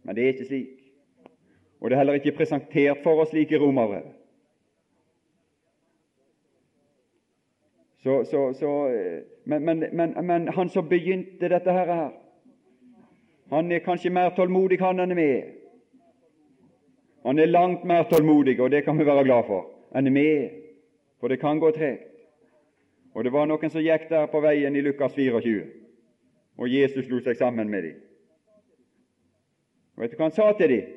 Men 0.04 0.16
det 0.16 0.24
er 0.24 0.28
ikke 0.28 0.46
slik. 0.46 0.78
Og 1.80 1.90
det 1.90 1.96
er 1.96 2.00
heller 2.00 2.14
ikke 2.14 2.38
presentert 2.38 3.04
for 3.04 3.22
oss 3.22 3.30
slik 3.30 3.52
i 3.52 3.58
Romerbrevet. 3.58 4.14
Så, 8.04 8.24
så, 8.24 8.54
så, 8.54 8.72
men, 9.46 9.66
men, 9.66 9.84
men, 9.94 10.26
men, 10.26 10.48
han 10.48 10.70
som 10.70 10.90
begynte 10.90 11.50
dette 11.50 11.72
her, 11.72 12.12
han 13.50 13.72
er 13.72 13.80
kanskje 13.80 14.10
mer 14.10 14.30
tålmodig 14.36 14.80
han 14.80 15.00
enn 15.04 15.16
vi 15.18 15.26
er. 15.26 15.50
Han 17.26 17.40
er 17.40 17.52
langt 17.52 17.84
mer 17.84 18.04
tålmodig, 18.08 18.60
og 18.62 18.72
det 18.72 18.84
kan 18.86 19.00
vi 19.00 19.06
være 19.06 19.26
glad 19.28 19.44
for, 19.48 19.66
enn 19.96 20.14
vi 20.16 20.26
er. 20.28 20.48
For 21.20 21.28
det 21.28 21.40
kan 21.42 21.60
gå 21.60 21.72
tregt. 21.76 22.17
Og 23.18 23.24
det 23.24 23.32
var 23.34 23.48
noen 23.50 23.72
som 23.74 23.82
gikk 23.82 24.04
der 24.12 24.28
på 24.30 24.40
veien 24.46 24.76
i 24.78 24.82
Lukas 24.86 25.16
24, 25.18 25.64
og 26.62 26.70
Jesus 26.70 27.08
slo 27.08 27.18
seg 27.26 27.40
sammen 27.40 27.70
med 27.72 27.88
dem. 27.88 27.96
Vet 29.98 30.12
du 30.14 30.20
hva 30.20 30.28
han 30.28 30.36
sa 30.36 30.52
til 30.54 30.70
dem? 30.70 30.92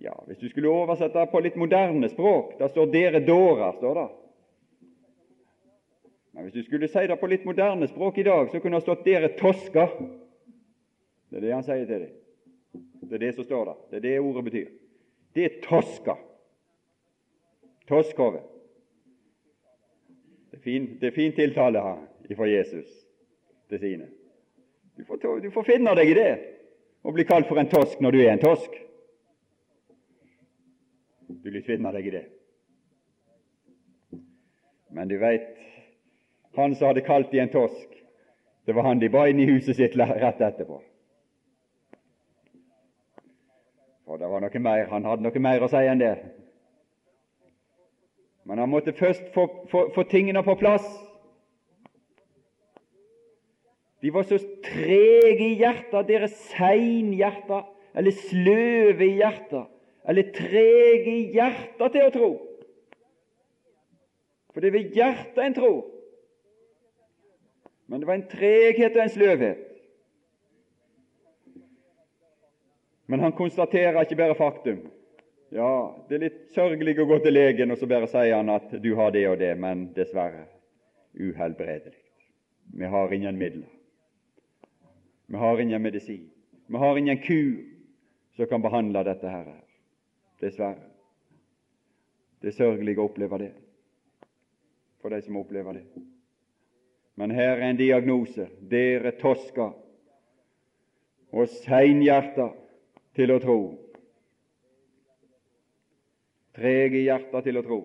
Ja, 0.00 0.14
Hvis 0.24 0.38
du 0.40 0.48
skulle 0.48 0.72
oversette 0.72 1.26
på 1.28 1.42
litt 1.44 1.58
moderne 1.60 2.08
språk 2.08 2.54
Da 2.58 2.68
står 2.68 2.86
'dere 2.86 3.20
dårer'. 3.20 3.76
står 3.76 3.94
det. 3.94 4.08
Men 6.32 6.42
hvis 6.44 6.54
du 6.54 6.62
skulle 6.62 6.88
si 6.88 7.06
det 7.06 7.20
på 7.20 7.26
litt 7.26 7.44
moderne 7.44 7.88
språk 7.88 8.18
i 8.18 8.22
dag, 8.22 8.48
så 8.50 8.60
kunne 8.60 8.76
det 8.76 8.82
stått 8.82 9.04
'dere 9.04 9.28
tosker'. 9.36 10.08
Det 11.30 11.36
er 11.36 11.40
det 11.40 11.52
han 11.52 11.62
sier 11.62 11.84
til 11.84 12.00
dem. 12.00 12.10
Det 13.10 13.14
er 13.14 13.26
det 13.26 13.34
som 13.34 13.44
står 13.44 13.64
der. 13.64 13.76
Det 13.90 13.96
er 13.96 14.00
det 14.00 14.20
ordet 14.20 14.44
betyr. 14.44 14.68
Det 15.34 15.44
er 15.44 15.60
tosker. 15.62 16.16
Toskhove. 17.86 18.40
Det 20.50 20.58
er 20.58 20.62
fin, 20.62 20.98
det 21.00 21.06
er 21.06 21.14
fin 21.14 21.32
tiltale 21.32 21.82
fra 22.36 22.46
Jesus 22.46 22.86
til 23.68 23.78
sine. 23.78 24.08
Du 24.98 25.04
får, 25.04 25.38
du 25.38 25.50
får 25.50 25.62
finne 25.62 25.94
deg 25.94 26.10
i 26.10 26.16
det 26.18 26.30
å 27.06 27.12
bli 27.14 27.24
kalt 27.24 27.48
for 27.48 27.60
en 27.60 27.70
tosk 27.70 28.00
når 28.02 28.16
du 28.16 28.20
er 28.20 28.32
en 28.32 28.42
tosk. 28.42 28.74
Du 31.30 31.50
vil 31.50 31.62
finne 31.64 31.92
deg 31.94 32.06
i 32.06 32.14
det. 32.16 32.24
Men 34.90 35.08
du 35.08 35.16
veit, 35.22 35.54
han 36.58 36.74
som 36.74 36.90
hadde 36.90 37.06
kalt 37.06 37.30
de 37.30 37.40
en 37.44 37.52
tosk, 37.52 37.94
det 38.66 38.74
var 38.74 38.88
han 38.88 38.98
de 38.98 39.08
ba 39.08 39.28
inn 39.30 39.38
i 39.40 39.46
huset 39.48 39.78
sitt 39.78 39.94
rett 39.96 40.42
etterpå. 40.42 40.80
For 44.04 44.18
det 44.18 44.26
var 44.26 44.42
noe 44.42 44.62
mer, 44.62 44.88
han 44.90 45.06
hadde 45.06 45.22
noe 45.22 45.42
mer 45.42 45.62
å 45.62 45.70
si 45.70 45.86
enn 45.86 46.02
det. 46.02 46.14
Men 48.50 48.58
han 48.58 48.68
måtte 48.68 48.92
først 48.92 49.28
få, 49.34 49.44
få, 49.70 49.92
få 49.94 50.02
tingene 50.10 50.42
på 50.42 50.56
plass. 50.58 50.86
De 54.02 54.10
var 54.10 54.26
så 54.26 54.40
trege 54.64 55.52
i 55.52 55.58
hjertet, 55.60 56.08
deres 56.08 56.34
seinhjerter, 56.48 57.62
eller 57.94 58.16
sløve 58.26 59.06
i 59.06 59.20
hjertet, 59.20 59.70
eller 60.08 60.34
trege 60.34 61.14
i 61.14 61.30
hjertet 61.36 61.94
til 61.94 62.08
å 62.08 62.12
tro. 62.18 62.34
For 64.50 64.58
det 64.58 64.72
er 64.72 64.78
ved 64.80 64.98
hjertet 64.98 65.42
en 65.46 65.58
tror. 65.62 65.80
Men 67.86 68.02
det 68.02 68.10
var 68.10 68.18
en 68.18 68.30
treghet 68.34 68.98
og 68.98 69.04
en 69.04 69.14
sløvhet. 69.14 69.66
Men 73.06 73.22
han 73.22 73.38
konstaterer 73.38 74.02
ikke 74.02 74.18
bare 74.18 74.42
faktum. 74.42 74.88
Ja, 75.52 75.96
det 76.08 76.14
er 76.14 76.22
litt 76.28 76.42
sørgelig 76.54 76.94
å 77.02 77.08
gå 77.10 77.16
til 77.24 77.34
legen, 77.34 77.72
og 77.74 77.78
så 77.80 77.88
bare 77.90 78.06
sier 78.10 78.36
han 78.36 78.52
at 78.54 78.70
du 78.70 78.92
har 78.94 79.10
det 79.10 79.24
og 79.26 79.40
det, 79.40 79.50
men 79.58 79.88
dessverre 79.96 80.44
uhelbredelig. 81.18 81.98
Vi 82.78 82.86
har 82.86 83.12
ingen 83.12 83.38
midler. 83.38 83.72
Vi 85.26 85.36
har 85.42 85.60
ingen 85.60 85.82
medisin. 85.82 86.30
Vi 86.66 86.78
har 86.78 86.98
ingen 86.98 87.18
kur 87.18 87.58
som 88.36 88.46
kan 88.46 88.62
behandle 88.62 89.02
dette 89.10 89.26
her. 89.26 89.50
Dessverre. 90.38 90.86
Det 92.40 92.52
er 92.52 92.56
sørgelig 92.56 92.94
å 92.98 93.08
oppleve 93.10 93.42
det 93.42 93.50
for 95.02 95.10
de 95.10 95.20
som 95.26 95.36
opplever 95.40 95.80
det. 95.80 95.84
Men 97.18 97.34
her 97.34 97.58
er 97.58 97.66
en 97.72 97.76
diagnose. 97.76 98.46
Dere 98.70 99.16
tosker 99.18 99.74
og 101.30 101.50
seinhjerta 101.58 102.52
til 103.18 103.34
å 103.34 103.42
tro 103.42 103.60
trege 106.60 107.00
i 107.00 107.06
hjertet 107.06 107.46
til 107.46 107.56
å 107.56 107.64
tro. 107.64 107.80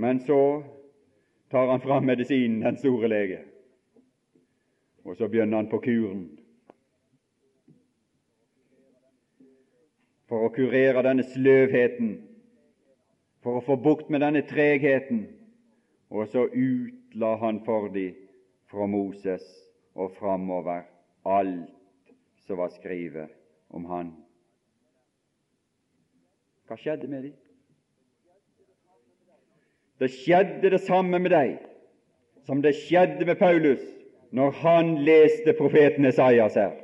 Men 0.00 0.20
så 0.24 0.40
tar 1.52 1.68
han 1.68 1.84
fram 1.84 2.08
medisinen, 2.08 2.62
den 2.64 2.80
store 2.80 3.08
lege, 3.12 3.44
Og 5.04 5.16
så 5.16 5.28
begynner 5.28 5.56
han 5.56 5.68
på 5.70 5.78
kuren. 5.78 6.24
For 10.26 10.48
å 10.48 10.50
kurere 10.50 11.04
denne 11.06 11.22
sløvheten, 11.22 12.16
for 13.38 13.60
å 13.60 13.62
få 13.62 13.76
bukt 13.78 14.10
med 14.10 14.24
denne 14.26 14.42
tregheten. 14.42 15.28
Og 16.10 16.26
så 16.32 16.48
utla 16.50 17.36
han 17.38 17.62
for 17.62 17.86
de 17.94 18.08
fra 18.66 18.86
Moses 18.90 19.46
og 19.94 20.10
framover 20.18 20.82
alt 21.22 21.70
som 22.46 22.58
var 22.58 22.74
skrevet 22.74 23.30
om 23.70 23.86
han. 23.86 24.25
Hva 26.66 26.78
skjedde 26.78 27.08
med 27.08 27.22
dem? 27.28 27.34
Det 30.00 30.10
skjedde 30.12 30.70
det 30.70 30.80
samme 30.84 31.18
med 31.22 31.32
deg 31.32 31.56
som 32.46 32.60
det 32.62 32.74
skjedde 32.78 33.24
med 33.26 33.38
Paulus 33.40 33.82
når 34.36 34.52
han 34.60 34.96
leste 35.06 35.54
profeten 35.56 36.04
Esaias 36.06 36.58
her. 36.58 36.74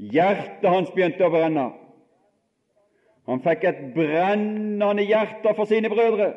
Hjertet 0.00 0.68
hans 0.68 0.90
begynte 0.94 1.24
å 1.26 1.32
brenne. 1.32 1.70
Han 3.28 3.42
fikk 3.44 3.66
et 3.68 3.82
brennende 3.94 5.04
hjerte 5.06 5.54
for 5.56 5.70
sine 5.70 5.90
brødre 5.92 6.32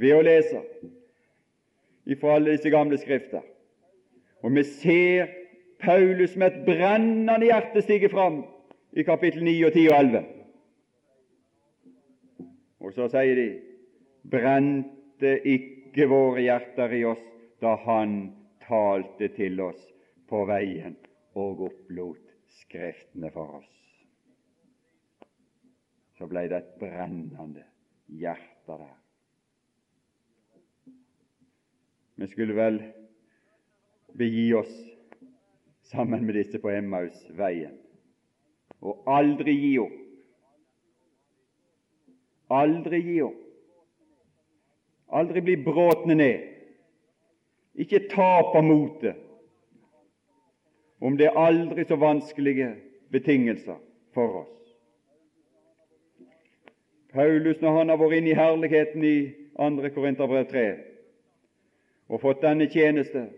ved 0.00 0.16
å 0.16 0.22
lese 0.24 0.62
ifra 2.10 2.36
alle 2.36 2.56
disse 2.56 2.72
gamle 2.72 2.98
skrifter. 2.98 3.44
Og 4.42 4.56
vi 4.56 4.64
ser 4.64 5.34
Paulus 5.80 6.36
med 6.36 6.50
et 6.50 6.64
brennende 6.66 7.46
hjerte 7.46 7.84
stige 7.84 8.10
fram 8.12 8.42
i 8.92 9.04
kapittel 9.04 9.44
9 9.44 9.54
og 9.66 9.72
10 9.72 9.88
og 9.88 9.96
11. 9.98 10.22
Og 12.80 12.94
så 12.96 13.06
sier 13.12 13.38
de 13.38 13.48
brente 14.32 15.34
ikke 15.46 16.08
våre 16.10 16.42
hjerter 16.42 16.96
i 16.98 17.04
oss 17.06 17.22
da 17.60 17.76
Han 17.84 18.14
talte 18.64 19.28
til 19.36 19.60
oss 19.62 19.82
på 20.30 20.42
veien 20.48 20.96
og 21.38 21.66
opplot 21.68 22.26
Skriftene 22.60 23.30
for 23.30 23.60
oss. 23.60 23.76
Så 26.18 26.26
ble 26.28 26.48
det 26.50 26.58
et 26.58 26.72
brennende 26.80 27.62
hjerte 28.10 28.76
der. 28.80 28.96
Vi 32.20 32.28
skulle 32.28 32.56
vel 32.58 32.80
begi 34.18 34.50
oss 34.58 34.74
sammen 35.88 36.26
med 36.26 36.36
disse 36.36 36.60
på 36.60 36.72
Emmaus-veien 36.74 37.79
og 38.80 39.02
aldri 39.06 39.54
gi 39.60 39.72
opp. 39.78 39.96
Aldri 42.50 43.00
gi 43.04 43.18
opp. 43.22 43.40
Aldri 45.10 45.40
bli 45.40 45.56
bråtne 45.64 46.14
ned. 46.14 46.46
Ikke 47.74 48.06
tape 48.10 48.62
motet 48.62 49.26
om 51.00 51.16
det 51.16 51.30
er 51.30 51.38
aldri 51.38 51.84
så 51.88 51.96
vanskelige 51.96 52.74
betingelser 53.10 53.78
for 54.14 54.42
oss. 54.42 54.56
Paulus, 57.12 57.60
når 57.60 57.78
han 57.78 57.88
har 57.88 57.98
vært 57.98 58.18
inne 58.20 58.30
i 58.30 58.38
herligheten 58.38 59.04
i 59.04 59.16
2. 59.56 59.88
Korinterbrev 59.94 60.44
3 60.50 60.66
og 62.10 62.20
fått 62.20 62.42
denne 62.42 62.66
tjeneste, 62.70 63.28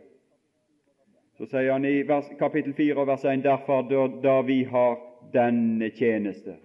så 1.36 1.46
sier 1.46 1.72
han 1.72 1.84
i 1.84 2.02
vers, 2.08 2.28
kapittel 2.38 2.74
4 2.76 3.06
vers 3.06 3.24
1 3.24 3.44
derfor 3.44 3.86
da 4.24 4.40
vi 4.48 4.62
har 4.64 4.98
denne 5.32 5.90
tjeneste, 5.90 6.56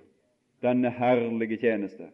denne 0.62 0.90
herlige 0.90 1.58
tjeneste, 1.62 2.10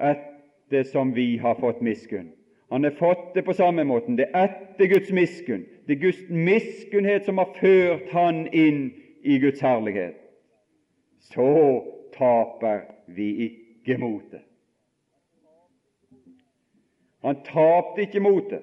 etter 0.00 0.84
som 0.88 1.14
vi 1.14 1.36
har 1.36 1.54
fått 1.60 1.80
miskunn. 1.80 2.30
Han 2.70 2.84
har 2.84 2.90
fått 2.90 3.34
det 3.34 3.42
på 3.42 3.54
samme 3.54 3.84
måten. 3.84 4.16
Det 4.16 4.28
er 4.30 4.46
etter 4.46 4.86
Guds 4.86 5.10
miskunn. 5.10 5.64
Det 5.86 5.96
er 5.96 6.04
Guds 6.04 6.20
miskunnhet 6.30 7.24
som 7.26 7.38
har 7.42 7.50
ført 7.58 8.12
han 8.14 8.44
inn 8.54 8.92
i 9.26 9.38
Guds 9.42 9.60
herlighet. 9.60 10.14
Så 11.18 11.50
taper 12.14 12.84
vi 13.06 13.26
ikke 13.48 13.98
motet. 13.98 14.46
Han 17.26 17.42
tapte 17.44 18.06
ikke 18.06 18.22
motet 18.22 18.62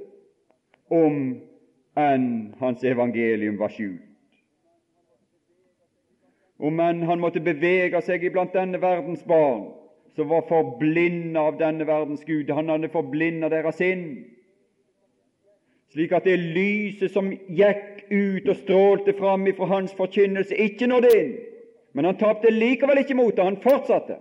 om 0.90 1.36
enn 2.00 2.30
hans 2.62 2.84
evangelium 2.88 3.60
var 3.60 3.76
skjult. 3.76 4.07
Om 6.60 6.80
enn 6.82 7.04
han 7.06 7.22
måtte 7.22 7.44
bevege 7.44 8.02
seg 8.02 8.24
iblant 8.26 8.56
denne 8.56 8.80
verdens 8.82 9.22
barn, 9.30 9.68
som 10.18 10.30
var 10.32 10.48
forblinda 10.50 11.44
av 11.52 11.60
denne 11.60 11.86
verdens 11.86 12.24
Gud. 12.26 12.50
Han 12.50 12.72
hadde 12.74 12.90
forblinda 12.90 13.52
deres 13.54 13.78
sinn, 13.78 14.08
slik 15.94 16.16
at 16.18 16.26
det 16.26 16.40
lyset 16.42 17.14
som 17.14 17.30
gikk 17.32 18.08
ut 18.10 18.50
og 18.50 18.58
strålte 18.64 19.14
fram 19.18 19.46
ifra 19.48 19.70
hans 19.70 19.94
forkynnelse, 19.98 20.56
ikke 20.56 20.90
nådde 20.90 21.14
inn. 21.20 21.36
Men 21.94 22.10
han 22.10 22.18
tapte 22.18 22.50
likevel 22.54 23.04
ikke 23.04 23.18
motet, 23.18 23.46
han 23.46 23.62
fortsatte 23.62 24.18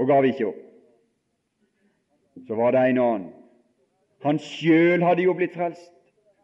og 0.00 0.06
gav 0.08 0.24
ikke 0.24 0.46
opp. 0.48 0.60
Så 2.46 2.56
var 2.56 2.72
det 2.72 2.86
en 2.88 2.98
annen. 2.98 3.26
Han 4.24 4.38
sjøl 4.40 5.04
hadde 5.04 5.26
jo 5.26 5.34
blitt 5.36 5.52
frelst. 5.52 5.92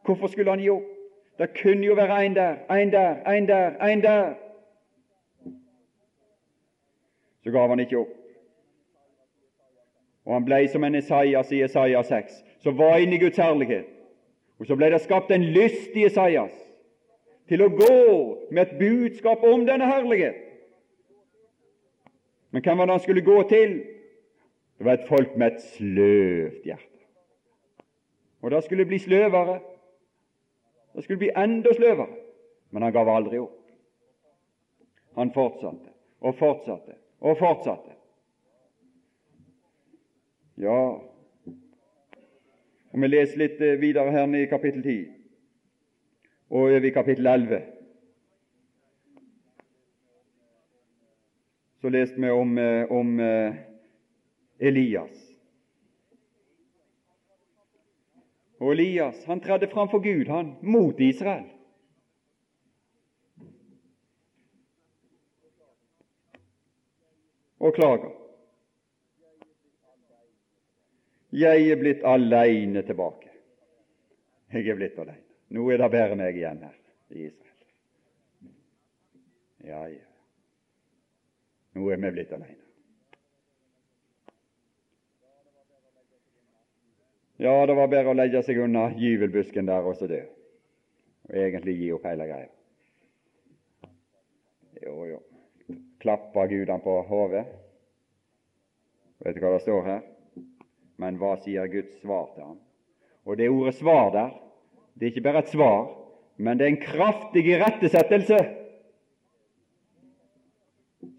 Hvorfor 0.04 0.28
skulle 0.28 0.52
han 0.52 0.60
gi 0.60 0.68
opp? 0.72 0.95
Det 1.38 1.62
kunne 1.62 1.86
jo 1.86 1.94
være 1.94 2.26
en 2.26 2.34
der, 2.34 2.56
en 2.72 2.92
der, 2.92 3.32
en 3.32 3.48
der, 3.48 3.84
en 3.84 4.02
der. 4.02 4.34
Så 7.44 7.50
gav 7.50 7.68
han 7.68 7.80
ikke 7.80 7.98
opp. 7.98 8.14
Og 10.24 10.34
han 10.34 10.44
ble 10.44 10.68
som 10.68 10.84
en 10.84 10.94
Esaias 10.94 11.52
i 11.52 11.62
Esaias 11.62 12.06
6, 12.06 12.32
som 12.58 12.78
var 12.78 12.96
inne 12.96 13.14
i 13.14 13.18
Guds 13.18 13.36
herlighet. 13.36 13.86
Og 14.58 14.66
så 14.66 14.76
ble 14.76 14.88
det 14.90 15.00
skapt 15.04 15.30
en 15.30 15.44
lyst 15.54 15.94
i 15.94 16.06
Esaias 16.08 16.54
til 17.46 17.62
å 17.62 17.70
gå 17.70 17.98
med 18.50 18.62
et 18.64 18.78
budskap 18.80 19.44
om 19.46 19.62
denne 19.68 19.86
herlighet. 19.86 20.40
Men 22.50 22.64
hvem 22.64 22.78
var 22.78 22.88
det 22.88 22.96
han 22.96 23.04
skulle 23.04 23.22
gå 23.22 23.42
til? 23.48 23.78
Det 24.78 24.86
var 24.86 24.98
et 24.98 25.08
folk 25.08 25.36
med 25.36 25.52
et 25.52 25.62
sløvt 25.76 26.64
hjerte. 26.64 27.04
Og 28.42 28.50
det 28.50 28.64
skulle 28.64 28.86
bli 28.88 28.98
sløvere. 28.98 29.60
Det 30.96 31.04
skulle 31.04 31.18
bli 31.18 31.30
enda 31.36 31.74
sløvere. 31.74 32.08
Men 32.70 32.82
han 32.82 32.92
gav 32.92 33.08
aldri 33.08 33.38
opp. 33.38 33.60
Han 35.16 35.32
fortsatte 35.32 35.92
og 36.20 36.34
fortsatte 36.34 36.96
og 37.20 37.36
fortsatte. 37.38 37.92
Ja, 40.56 40.80
og 42.96 43.02
vi 43.02 43.08
leser 43.10 43.42
litt 43.42 43.60
eh, 43.60 43.76
videre 43.80 44.12
her 44.12 44.34
i 44.36 44.46
kapittel 44.48 44.80
10 44.82 44.96
og 46.48 46.62
over 46.62 46.84
i 46.84 46.92
kapittel 46.94 47.26
11. 47.28 47.58
Så 51.80 51.92
leste 51.92 52.20
vi 52.20 52.30
om, 52.32 52.58
eh, 52.58 52.92
om 52.92 53.20
eh, 53.20 53.54
Elias. 54.58 55.25
Og 58.58 58.72
Elias 58.72 59.24
han 59.28 59.40
tredde 59.40 59.68
fram 59.68 59.88
for 59.92 60.00
Gud, 60.00 60.28
han, 60.32 60.54
mot 60.62 61.00
Israel. 61.00 61.44
Og 67.60 67.74
klager. 67.74 68.12
Jeg 71.36 71.68
er 71.68 71.80
blitt 71.80 72.04
aleine 72.06 72.82
tilbake. 72.86 73.32
Jeg 74.52 74.68
er 74.70 74.78
blitt 74.78 74.98
aleine. 74.98 75.24
Nå 75.52 75.64
er 75.70 75.80
det 75.82 75.90
bare 75.92 76.18
meg 76.18 76.36
igjen 76.38 76.62
her 76.64 76.76
i 77.12 77.26
Israel. 77.28 78.52
Ja, 79.66 79.82
ja. 79.90 80.06
Nå 81.76 81.90
er 81.92 82.00
vi 82.00 82.12
blitt 82.14 82.32
aleine. 82.32 82.65
Ja, 87.36 87.66
det 87.66 87.74
var 87.76 87.88
bare 87.92 88.08
å 88.08 88.16
legge 88.16 88.40
seg 88.44 88.62
unna 88.64 88.88
gyvelbusken 88.96 89.68
der 89.68 89.84
og 89.84 89.98
så 89.98 90.08
dø. 90.08 90.22
Og 91.28 91.36
egentlig 91.36 91.74
gi 91.76 91.90
opp 91.92 92.06
hele 92.08 92.28
greia. 92.30 92.48
Jo, 94.80 94.94
jo. 95.10 95.20
Klappa 96.00 96.46
Gud 96.48 96.70
han 96.70 96.80
på 96.84 96.94
hodet? 97.10 97.44
Vet 99.24 99.36
du 99.36 99.42
hva 99.42 99.52
det 99.56 99.64
står 99.64 99.84
her? 99.84 100.02
Men 101.02 101.20
hva 101.20 101.34
sier 101.42 101.68
Guds 101.68 102.00
svar 102.00 102.30
til 102.34 102.46
ham? 102.46 102.58
Og 103.26 103.36
det 103.36 103.50
ordet 103.50 103.74
'svar' 103.74 104.12
der, 104.12 104.30
det 104.94 105.06
er 105.06 105.10
ikke 105.10 105.28
bare 105.28 105.38
et 105.38 105.48
svar, 105.48 105.88
men 106.36 106.58
det 106.58 106.64
er 106.64 106.68
en 106.68 106.84
kraftig 106.84 107.46
irettesettelse 107.46 108.38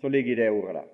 som 0.01 0.11
ligger 0.11 0.31
i 0.31 0.35
det 0.41 0.49
ordet 0.49 0.75
der. 0.75 0.87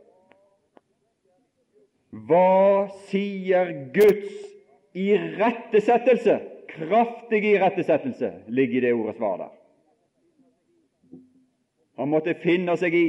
Hva 2.12 2.88
sier 3.08 3.72
Guds 3.94 4.53
irettesettelse, 4.94 6.40
kraftig 6.70 7.46
irettesettelse, 7.46 8.34
ligger 8.48 8.78
i 8.78 8.80
det 8.80 8.94
ordet 8.94 9.16
svar 9.16 9.38
der. 9.38 9.52
Han 11.98 12.10
måtte 12.10 12.34
finne 12.42 12.78
seg 12.78 12.96
i 12.98 13.08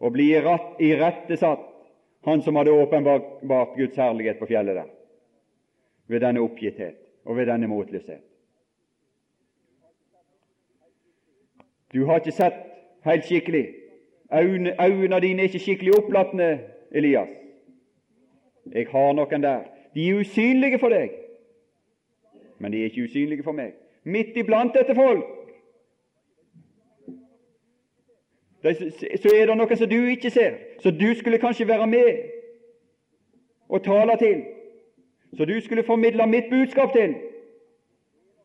å 0.00 0.10
bli 0.10 0.30
irettesatt, 0.32 1.68
han 2.24 2.42
som 2.42 2.56
hadde 2.56 2.72
åpenbart 2.72 3.76
Guds 3.76 3.96
herlighet 3.96 4.38
på 4.38 4.46
fjellet 4.46 4.78
der. 4.78 4.90
ved 6.12 6.20
denne 6.20 6.40
oppgitthet 6.40 6.96
og 7.24 7.36
ved 7.36 7.46
denne 7.46 7.66
motløshet. 7.66 8.20
Du 11.92 12.04
har 12.04 12.20
ikke 12.20 12.32
sett 12.32 12.58
helt 13.04 13.24
skikkelig. 13.24 13.66
Øynene 14.32 15.20
dine 15.20 15.42
er 15.42 15.48
ikke 15.48 15.58
skikkelig 15.58 15.94
opplatne, 15.98 16.60
Elias. 16.90 17.28
Jeg 18.72 18.86
har 18.90 19.12
noen 19.12 19.42
der. 19.42 19.64
De 19.94 20.08
er 20.08 20.20
usynlige 20.20 20.78
for 20.78 20.88
deg, 20.88 21.10
men 22.58 22.72
de 22.72 22.80
er 22.80 22.84
ikke 22.84 23.04
usynlige 23.04 23.42
for 23.42 23.52
meg. 23.52 23.74
Midt 24.04 24.36
iblant 24.36 24.74
dette 24.74 24.94
folk 24.94 25.24
så 28.62 29.30
er 29.34 29.46
det 29.46 29.56
noe 29.58 29.76
som 29.76 29.88
du 29.90 29.96
ikke 30.06 30.30
ser, 30.30 30.54
så 30.82 30.90
du 30.90 31.14
skulle 31.18 31.38
kanskje 31.42 31.68
være 31.68 31.86
med 31.86 32.20
og 33.68 33.82
tale 33.82 34.16
til, 34.18 34.44
så 35.36 35.44
du 35.44 35.60
skulle 35.60 35.82
formidle 35.82 36.26
mitt 36.26 36.50
budskap 36.50 36.92
til, 36.92 37.14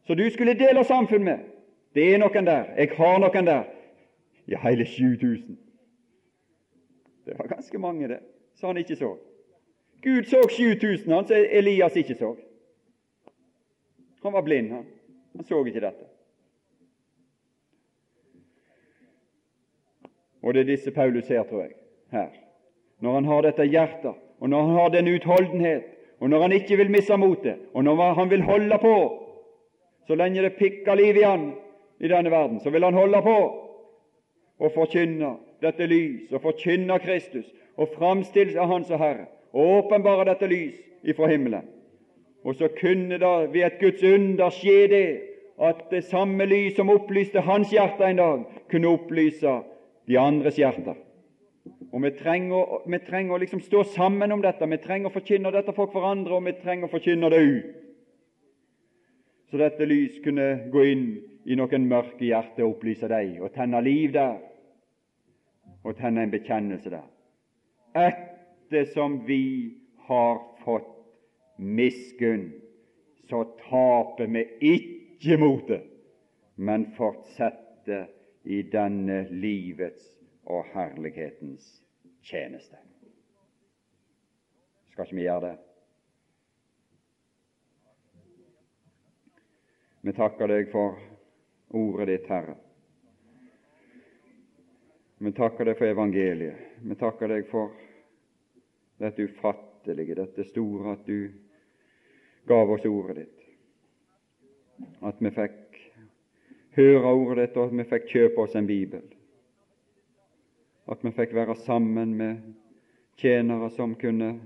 så 0.07 0.15
du 0.15 0.29
skulle 0.29 0.57
dele 0.57 0.83
samfunn 0.83 1.23
med. 1.23 1.37
Det 1.95 2.13
er 2.13 2.17
noen 2.17 2.45
der. 2.45 2.63
Jeg 2.77 2.89
har 2.97 3.19
noen 3.19 3.47
der. 3.47 3.63
Ja, 4.47 4.59
hele 4.63 4.85
7000. 4.85 5.57
Det 7.25 7.33
var 7.37 7.47
ganske 7.47 7.77
mange, 7.77 8.07
det, 8.07 8.19
så 8.55 8.67
han 8.67 8.77
ikke 8.77 8.95
så. 8.95 9.17
Gud 10.01 10.23
så 10.23 10.41
7000, 10.49 11.13
han 11.13 11.27
som 11.27 11.35
Elias 11.35 11.95
ikke 11.95 12.15
så. 12.15 12.35
Han 14.23 14.33
var 14.33 14.41
blind, 14.41 14.71
han. 14.71 14.85
Han 15.35 15.45
så 15.45 15.65
ikke 15.65 15.81
dette. 15.81 16.05
Og 20.41 20.53
det 20.53 20.61
er 20.61 20.69
disse 20.71 20.91
Paulus 20.91 21.25
ser, 21.25 21.43
tror 21.43 21.61
jeg, 21.61 21.71
her. 22.11 22.29
Når 22.99 23.13
han 23.13 23.25
har 23.25 23.41
dette 23.41 23.65
hjertet, 23.65 24.13
og 24.39 24.49
når 24.49 24.65
han 24.65 24.75
har 24.75 24.89
den 24.89 25.07
utholdenhet, 25.15 25.83
og 26.19 26.29
når 26.29 26.41
han 26.41 26.51
ikke 26.51 26.77
vil 26.77 26.91
miste 26.91 27.17
motet, 27.17 27.57
og 27.73 27.83
når 27.83 28.13
han 28.13 28.29
vil 28.29 28.41
holde 28.41 28.77
på 28.81 29.23
Så 30.07 30.15
lenge 30.15 30.41
det 30.41 30.55
pikker 30.55 30.95
liv 30.95 31.17
i 31.19 31.21
han 31.21 31.49
i 31.99 32.07
denne 32.07 32.31
verden, 32.31 32.59
så 32.59 32.69
vil 32.69 32.83
han 32.83 32.93
holde 32.93 33.21
på 33.21 33.37
og 34.59 34.71
forkynne 34.71 35.33
dette 35.61 35.85
lys, 35.85 36.31
og 36.31 36.41
forkynne 36.41 36.99
Kristus, 36.99 37.45
og 37.75 37.89
framstille 37.97 38.67
Han 38.67 38.83
som 38.83 38.99
Herre, 38.99 39.25
og 39.53 39.73
åpenbare 39.77 40.27
dette 40.31 40.49
lys 40.49 40.75
ifra 41.07 41.29
himmelen. 41.31 41.65
Og 42.43 42.55
så 42.55 42.69
kunne 42.79 43.17
det 43.19 43.53
ved 43.53 43.65
et 43.65 43.79
Guds 43.79 44.03
under 44.03 44.53
skje 44.53 44.77
det 44.91 45.07
at 45.57 45.87
det 45.91 46.03
samme 46.05 46.45
lys 46.45 46.75
som 46.77 46.89
opplyste 46.93 47.41
hans 47.41 47.71
hjerte 47.73 48.05
en 48.05 48.19
dag, 48.21 48.43
kunne 48.69 48.91
opplyse 48.93 49.59
de 50.07 50.19
andres 50.19 50.59
hjerter. 50.59 50.95
Og 51.91 52.01
Vi 52.03 52.11
trenger, 52.19 52.83
vi 52.87 52.99
trenger 52.99 53.33
å 53.33 53.39
liksom 53.41 53.61
stå 53.61 53.83
sammen 53.83 54.31
om 54.31 54.41
dette. 54.41 54.67
Vi 54.67 54.77
trenger 54.77 55.09
å 55.09 55.13
forkynne 55.13 55.51
dette 55.51 55.73
for 55.73 55.91
hverandre, 55.91 56.35
og 56.35 56.45
vi 56.45 56.53
trenger 56.61 56.87
å 56.87 56.91
forkynne 56.91 57.29
det 57.29 57.39
ut. 57.41 57.75
Så 59.49 59.57
dette 59.57 59.87
lys 59.87 60.19
kunne 60.23 60.69
gå 60.71 60.83
inn 60.83 61.05
i 61.47 61.55
noen 61.55 61.87
mørke 61.87 62.25
hjerter 62.27 62.65
og 62.65 62.75
opplyse 62.75 63.07
dem, 63.07 63.37
og 63.41 63.53
tenne 63.55 63.81
liv 63.81 64.13
der, 64.13 64.35
og 65.83 65.95
tenne 65.95 66.25
en 66.25 66.33
bekjennelse 66.33 66.91
der. 66.91 68.17
Ettersom 68.67 69.25
vi 69.25 69.77
har 69.97 70.57
fått 70.63 71.05
miskunn, 71.55 72.61
så 73.29 73.43
taper 73.43 74.27
vi 74.27 74.41
ikke 74.59 75.37
motet, 75.39 75.85
men 76.55 76.83
fortsetter 76.97 78.09
i 78.43 78.59
denne 78.67 79.21
livets 79.31 80.09
og 80.43 80.67
herlighetens 80.73 81.69
tjeneste. 82.27 82.75
Skal 84.91 85.07
ikke 85.07 85.19
vi 85.21 85.29
gjøre 85.29 85.45
det? 85.47 85.55
Vi 90.01 90.19
takker 90.19 90.51
deg 90.51 90.71
for 90.75 90.99
ordet 91.71 92.11
ditt, 92.11 92.31
Herre. 92.35 92.59
Vi 95.23 95.31
takker 95.39 95.71
deg 95.71 95.79
for 95.79 95.87
evangeliet. 95.87 96.71
Vi 96.83 96.95
takker 96.99 97.31
deg 97.31 97.47
for 97.47 97.86
dette 98.97 99.21
ufattelige, 99.21 100.15
dette 100.15 100.43
store, 100.43 100.91
at 100.91 101.05
du 101.05 101.31
gav 102.47 102.71
oss 102.71 102.85
ordet 102.85 103.15
ditt. 103.21 103.45
At 105.05 105.21
vi 105.21 105.31
fikk 105.33 105.79
høre 106.77 107.13
ordet 107.13 107.47
ditt, 107.47 107.57
og 107.57 107.69
at 107.69 107.77
vi 107.77 107.87
fikk 107.91 108.11
kjøpe 108.13 108.45
oss 108.45 108.55
en 108.57 108.69
bibel. 108.69 109.03
At 110.87 111.03
vi 111.03 111.11
fikk 111.11 111.33
være 111.35 111.57
sammen 111.65 112.13
med 112.17 112.53
tjenere 113.17 113.69
som 113.75 113.95
kunne 113.99 114.37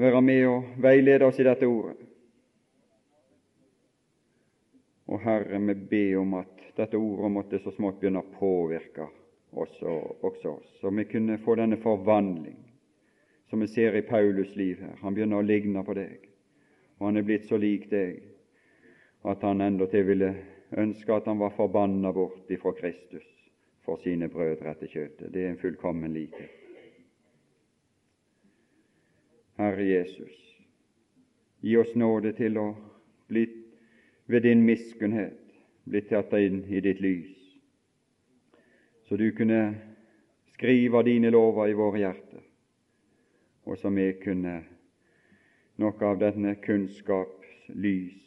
være 0.00 0.22
med 0.24 0.46
og 0.48 0.72
veilede 0.82 1.28
oss 1.28 1.40
i 1.40 1.46
dette 1.46 1.68
ordet. 1.68 1.98
Og 5.12 5.20
Herre, 5.20 5.58
vi 5.60 5.74
ber 5.74 6.18
om 6.22 6.38
at 6.40 6.68
dette 6.76 6.96
ordet 6.96 7.30
måtte 7.30 7.60
så 7.60 7.72
smått 7.74 7.98
begynne 8.00 8.22
å 8.22 8.34
påvirke 8.38 9.10
oss 9.52 9.74
og 9.84 10.24
også 10.24 10.54
oss, 10.56 10.68
så 10.80 10.90
vi 10.96 11.04
kunne 11.04 11.36
få 11.42 11.58
denne 11.60 11.76
forvandling 11.82 12.71
som 13.52 13.60
vi 13.60 13.68
ser 13.68 13.96
i 13.96 14.00
Paulus' 14.00 14.56
liv 14.56 14.78
her. 14.80 14.94
Han 15.00 15.14
begynner 15.14 15.42
å 15.42 15.44
ligne 15.44 15.82
på 15.84 15.92
deg, 15.92 16.22
og 16.96 17.02
han 17.04 17.20
er 17.20 17.24
blitt 17.28 17.44
så 17.44 17.58
lik 17.60 17.82
deg 17.90 18.22
at 19.28 19.42
han 19.44 19.60
endatil 19.60 20.06
ville 20.08 20.30
ønske 20.80 21.12
at 21.12 21.26
han 21.28 21.36
var 21.36 21.52
forbanna 21.52 22.14
bort 22.16 22.48
ifra 22.48 22.72
Kristus 22.78 23.26
for 23.84 24.00
sine 24.00 24.30
brødre 24.32 24.72
etter 24.72 24.88
kjøttet. 24.88 25.28
Det 25.34 25.42
er 25.44 25.50
en 25.50 25.60
fullkommen 25.60 26.14
likhet. 26.16 26.54
Herre 29.60 29.84
Jesus, 29.84 30.38
gi 31.60 31.74
oss 31.76 31.92
nåde 31.92 32.32
til 32.38 32.56
å 32.56 32.70
bli 33.28 33.42
ved 34.32 34.46
din 34.48 34.62
miskunnhet 34.64 35.52
bli 35.84 36.00
tatt 36.08 36.32
inn 36.40 36.62
i 36.72 36.80
ditt 36.80 37.04
lys, 37.04 37.36
så 39.04 39.20
du 39.20 39.28
kunne 39.36 39.60
skrive 40.54 41.04
dine 41.04 41.34
lover 41.36 41.68
i 41.68 41.76
våre 41.76 42.00
hjerter, 42.00 42.41
og 43.64 43.78
som 43.78 43.96
vi 43.96 44.08
kunne 44.22 44.56
noe 45.82 46.06
av 46.06 46.18
denne 46.20 46.54
kunnskaps 46.62 47.68
lys 47.74 48.18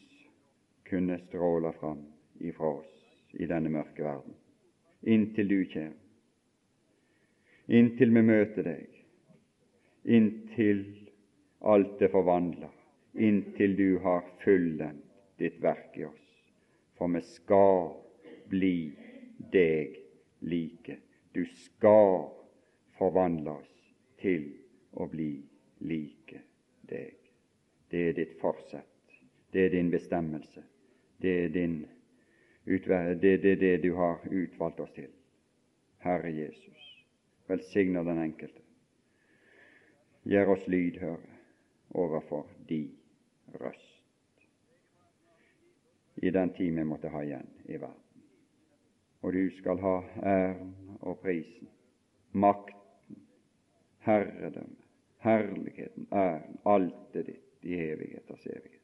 kunne 0.87 1.17
stråle 1.25 1.71
fram 1.79 2.03
ifra 2.39 2.75
oss 2.79 2.93
i 3.33 3.47
denne 3.49 3.71
mørke 3.71 4.03
verden, 4.05 4.35
inntil 5.03 5.49
du 5.49 5.59
kommer, 5.71 5.97
inntil 7.67 8.13
vi 8.15 8.23
møter 8.25 8.69
deg, 8.69 9.01
inntil 10.05 10.83
alt 11.65 12.01
er 12.01 12.13
forvandla, 12.13 12.69
inntil 13.15 13.75
du 13.77 13.89
har 14.03 14.23
fullendt 14.43 15.03
ditt 15.39 15.57
verk 15.63 15.97
i 15.99 16.05
oss. 16.07 16.27
For 16.95 17.11
vi 17.11 17.21
skal 17.27 17.89
bli 18.51 18.77
deg 19.51 19.97
like. 20.47 20.99
Du 21.35 21.43
skal 21.65 22.29
forvandle 22.99 23.57
oss 23.59 23.73
til 24.21 24.45
å 24.95 25.07
bli 25.11 25.31
like 25.79 26.41
deg. 26.89 27.15
Det 27.89 28.01
er 28.09 28.17
ditt 28.17 28.37
forsett. 28.41 29.17
Det 29.51 29.65
er 29.65 29.75
din 29.75 29.91
bestemmelse. 29.91 30.63
Det 31.21 31.35
er 31.45 31.49
din 31.53 31.83
det 32.65 33.41
det, 33.43 33.55
det 33.61 33.77
du 33.83 33.93
har 33.93 34.19
utvalgt 34.25 34.79
oss 34.79 34.93
til. 34.95 35.11
Herre 36.01 36.31
Jesus, 36.33 37.05
velsigner 37.47 38.03
den 38.03 38.23
enkelte. 38.23 38.61
Gjør 40.25 40.55
oss 40.55 40.67
lydhøre 40.67 41.37
overfor 41.93 42.47
di 42.67 42.87
røst 43.61 43.95
i 46.15 46.29
den 46.29 46.49
tid 46.49 46.75
vi 46.75 46.83
måtte 46.83 47.09
ha 47.09 47.21
igjen 47.23 47.47
i 47.65 47.77
verden. 47.77 48.23
Og 49.21 49.33
du 49.33 49.49
skal 49.57 49.79
ha 49.81 49.95
æren 50.23 50.73
og 51.01 51.19
prisen, 51.19 51.69
makten, 52.31 53.21
herredømmet, 54.05 54.84
herligheten, 55.25 56.07
æren, 56.13 56.57
alt 56.65 57.17
er 57.17 57.27
ditt 57.27 57.65
i 57.65 57.75
evigheters 57.89 58.45
evighet. 58.45 58.74